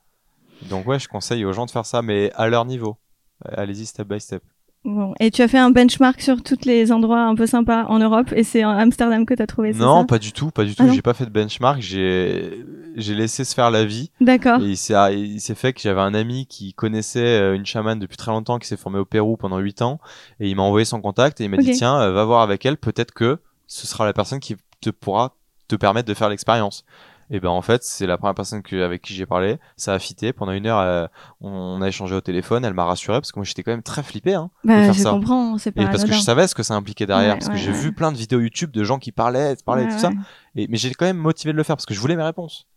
[0.63, 2.97] Donc ouais, je conseille aux gens de faire ça, mais à leur niveau.
[3.45, 4.43] Allez-y step by step.
[4.85, 5.13] Bon.
[5.19, 8.31] Et tu as fait un benchmark sur tous les endroits un peu sympas en Europe
[8.33, 10.05] et c'est en Amsterdam que tu as trouvé Non, ça?
[10.05, 10.83] pas du tout, pas du tout.
[10.87, 11.81] Ah j'ai pas fait de benchmark.
[11.81, 12.65] J'ai
[12.95, 14.09] j'ai laissé se faire la vie.
[14.21, 14.61] D'accord.
[14.61, 18.31] Et il s'est fait que j'avais un ami qui connaissait euh, une chamane depuis très
[18.31, 19.99] longtemps, qui s'est formé au Pérou pendant 8 ans,
[20.39, 22.65] et il m'a envoyé son contact et il m'a dit tiens, euh, va voir avec
[22.65, 22.77] elle.
[22.77, 25.35] Peut-être que ce sera la personne qui te pourra
[25.67, 26.85] te permettre de faire l'expérience.
[27.31, 29.57] Et ben en fait, c'est la première personne que, avec qui j'ai parlé.
[29.77, 30.33] Ça a fité.
[30.33, 31.05] Pendant une heure, euh,
[31.41, 32.65] on a échangé au téléphone.
[32.65, 34.33] Elle m'a rassuré parce que moi j'étais quand même très flippé.
[34.33, 35.11] Hein, de Bah, faire je ça.
[35.11, 37.33] comprends, c'est pas Et parce que je savais ce que ça impliquait derrière.
[37.33, 37.77] Ouais, parce que j'ai ouais.
[37.77, 40.09] vu plein de vidéos YouTube de gens qui parlaient, parlaient tout ça.
[40.55, 42.67] Et, mais j'ai quand même motivé de le faire parce que je voulais mes réponses.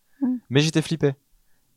[0.51, 1.15] Mais j'étais flippé.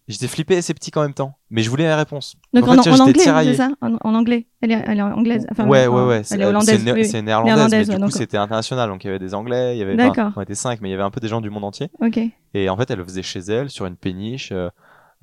[0.08, 1.36] J'étais flippé et sceptique en même temps.
[1.50, 2.36] Mais je voulais mes réponses.
[2.54, 3.70] Donc en fait, anglais, c'est ça?
[3.82, 5.48] En, en anglais elle est, elle est anglaise.
[5.50, 6.18] Enfin, ouais, ouais, ouais.
[6.18, 6.78] Elle C'est est hollandaise.
[6.78, 7.06] c'est né- oui, oui.
[7.06, 8.90] c'est néerlandaise, Néerlandaise, mais ouais, du coup, c'était international.
[8.90, 10.92] Donc, il y avait des Anglais, il y avait, enfin, on était cinq, mais il
[10.92, 11.90] y avait un peu des gens du monde entier.
[12.02, 12.20] Ok.
[12.54, 14.70] Et en fait, elle le faisait chez elle, sur une péniche, euh,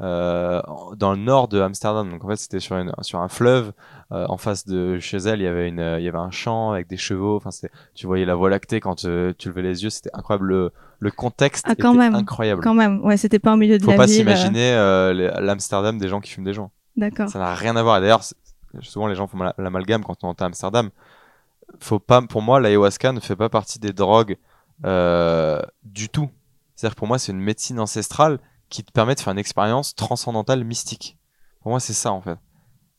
[0.00, 0.60] euh,
[0.96, 2.10] dans le nord de Amsterdam.
[2.10, 3.72] Donc, en fait, c'était sur, une, sur un fleuve.
[4.10, 6.72] Euh, en face de chez elle, il y avait une, il y avait un champ
[6.72, 7.36] avec des chevaux.
[7.36, 9.90] Enfin, c'était, tu voyais la voie lactée quand euh, tu levais les yeux.
[9.90, 10.46] C'était incroyable.
[10.48, 10.72] Le,
[11.02, 12.14] le contexte Ah, quand était même.
[12.14, 12.62] incroyable.
[12.62, 15.98] Quand même, ouais, c'était pas au milieu de Faut la pas euh, s'imaginer euh, l'Amsterdam
[15.98, 16.70] des gens qui fument des joints.
[16.96, 17.28] D'accord.
[17.28, 17.98] Ça n'a rien à voir.
[17.98, 18.22] Et d'ailleurs,
[18.82, 20.90] souvent les gens font la- l'amalgame quand on entend Amsterdam.
[21.80, 24.36] Faut pas, pour moi, l'ayahuasca ne fait pas partie des drogues
[24.84, 26.30] euh, du tout.
[26.76, 28.38] C'est-à-dire que pour moi, c'est une médecine ancestrale
[28.68, 31.18] qui te permet de faire une expérience transcendantale mystique.
[31.62, 32.38] Pour moi, c'est ça en fait.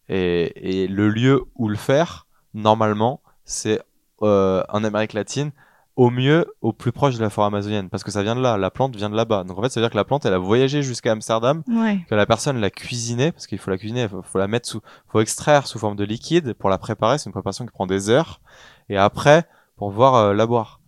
[0.09, 3.81] Et, et le lieu où le faire, normalement, c'est
[4.21, 5.51] euh, en Amérique latine,
[5.95, 8.57] au mieux au plus proche de la forêt amazonienne, parce que ça vient de là,
[8.57, 9.43] la plante vient de là-bas.
[9.43, 12.03] Donc en fait, ça veut dire que la plante, elle a voyagé jusqu'à Amsterdam Ouais.
[12.09, 14.67] que la personne l'a cuisinée, parce qu'il faut la cuisiner, il faut, faut la mettre
[14.67, 17.17] sous, faut extraire sous forme de liquide pour la préparer.
[17.19, 18.41] C'est une préparation qui prend des heures.
[18.89, 19.45] Et après,
[19.77, 20.79] pour pouvoir euh, la boire.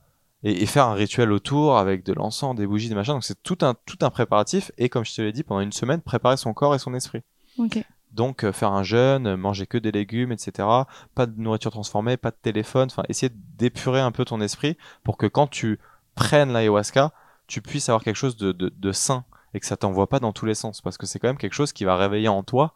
[0.43, 3.13] Et, et faire un rituel autour avec de l'encens, des bougies, des machins.
[3.13, 4.71] Donc c'est tout un, tout un préparatif.
[4.77, 7.21] Et comme je te l'ai dit, pendant une semaine, préparer son corps et son esprit.
[7.57, 7.83] Ok.
[8.15, 10.67] Donc euh, faire un jeûne, manger que des légumes, etc.
[11.15, 12.87] Pas de nourriture transformée, pas de téléphone.
[12.89, 15.79] Enfin, essayer d'épurer un peu ton esprit pour que quand tu
[16.15, 17.11] prennes l'ayahuasca,
[17.47, 20.31] tu puisses avoir quelque chose de, de, de sain et que ça t'envoie pas dans
[20.31, 20.79] tous les sens.
[20.81, 22.73] Parce que c'est quand même quelque chose qui va réveiller en toi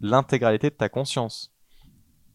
[0.00, 1.52] l'intégralité de ta conscience.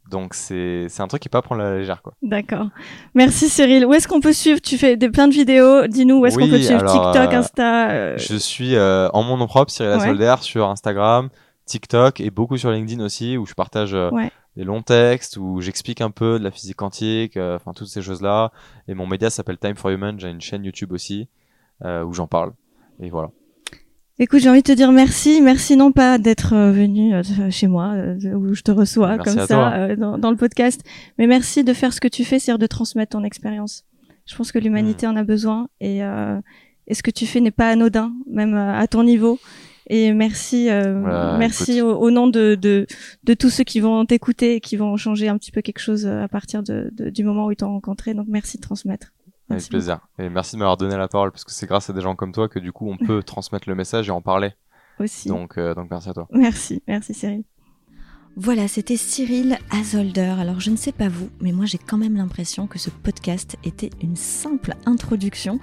[0.10, 2.14] Donc c'est c'est un truc qui peut pas prendre la légère quoi.
[2.24, 2.68] D'accord.
[3.14, 3.86] Merci Cyril.
[3.86, 4.60] Où est-ce qu'on peut suivre?
[4.60, 5.86] Tu fais des plein de vidéos.
[5.88, 7.90] Dis-nous où est-ce qu'on peut suivre alors, TikTok, euh, Insta.
[7.92, 10.06] euh, Je suis euh, en mon nom propre, Cyril Ouais.
[10.08, 11.30] Solder, sur Instagram,
[11.72, 14.30] TikTok et beaucoup sur LinkedIn aussi, où je partage euh, Ouais.
[14.58, 18.02] des longs textes, où j'explique un peu de la physique quantique, euh, enfin toutes ces
[18.02, 18.52] choses-là.
[18.88, 21.28] Et mon média s'appelle Time for Human, j'ai une chaîne YouTube aussi,
[21.86, 22.52] euh, où j'en parle.
[23.02, 23.30] Et voilà.
[24.20, 25.42] Écoute, j'ai envie de te dire merci.
[25.42, 27.14] Merci non pas d'être venu
[27.50, 27.96] chez moi,
[28.36, 30.82] où je te reçois Merci comme ça dans, dans le podcast,
[31.18, 33.84] mais merci de faire ce que tu fais, c'est-à-dire de transmettre ton expérience.
[34.28, 35.12] Je pense que l'humanité Hmm.
[35.12, 36.40] en a besoin et, euh,
[36.88, 39.40] et ce que tu fais n'est pas anodin, même à ton niveau.
[39.94, 41.92] Et merci, euh, Voilà, merci écoute.
[41.92, 42.88] au, au nom de, de,
[43.26, 46.06] de tous ceux qui vont t'écouter et qui vont changer un petit peu quelque chose
[46.06, 48.14] euh, à partir de, de- du moment où ils t'ont rencontré.
[48.14, 49.08] Donc merci de transmettre.
[49.50, 50.00] Avec Merci plaisir.
[50.18, 52.32] Et merci de m'avoir donné la parole, parce que c'est grâce à des gens comme
[52.32, 54.52] toi que du coup on peut transmettre le message et en parler.
[54.98, 55.28] aussi.
[55.28, 56.28] Donc, euh, donc merci à toi.
[56.32, 57.44] Merci, merci Cyril.
[58.38, 60.36] Voilà, c'était Cyril Azolder.
[60.40, 63.58] Alors je ne sais pas vous, mais moi j'ai quand même l'impression que ce podcast
[63.66, 65.60] était une simple introduction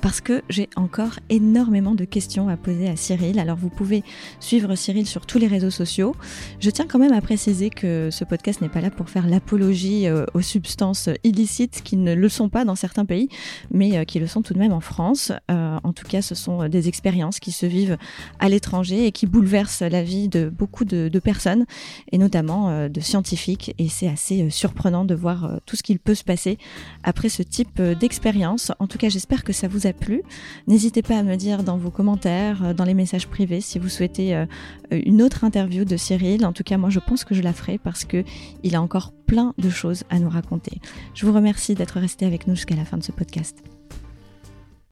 [0.00, 3.40] parce que j'ai encore énormément de questions à poser à Cyril.
[3.40, 4.04] Alors vous pouvez
[4.38, 6.14] suivre Cyril sur tous les réseaux sociaux.
[6.60, 10.06] Je tiens quand même à préciser que ce podcast n'est pas là pour faire l'apologie
[10.06, 13.30] euh, aux substances illicites qui ne le sont pas dans certains pays,
[13.72, 15.32] mais euh, qui le sont tout de même en France.
[15.50, 17.98] Euh, en tout cas, ce sont des expériences qui se vivent
[18.38, 21.66] à l'étranger et qui bouleversent la vie de beaucoup de, de personnes
[22.12, 23.74] et notamment euh, de scientifiques.
[23.78, 26.58] Et c'est assez euh, surprenant de voir euh, tout ce qu'il peut se passer
[27.02, 28.70] après ce type d'expérience.
[28.78, 30.22] En tout cas, j'espère que ça vous a plu.
[30.66, 34.44] N'hésitez pas à me dire dans vos commentaires, dans les messages privés, si vous souhaitez
[34.90, 36.44] une autre interview de Cyril.
[36.44, 38.24] En tout cas, moi, je pense que je la ferai parce que
[38.62, 40.80] il a encore plein de choses à nous raconter.
[41.14, 43.62] Je vous remercie d'être resté avec nous jusqu'à la fin de ce podcast.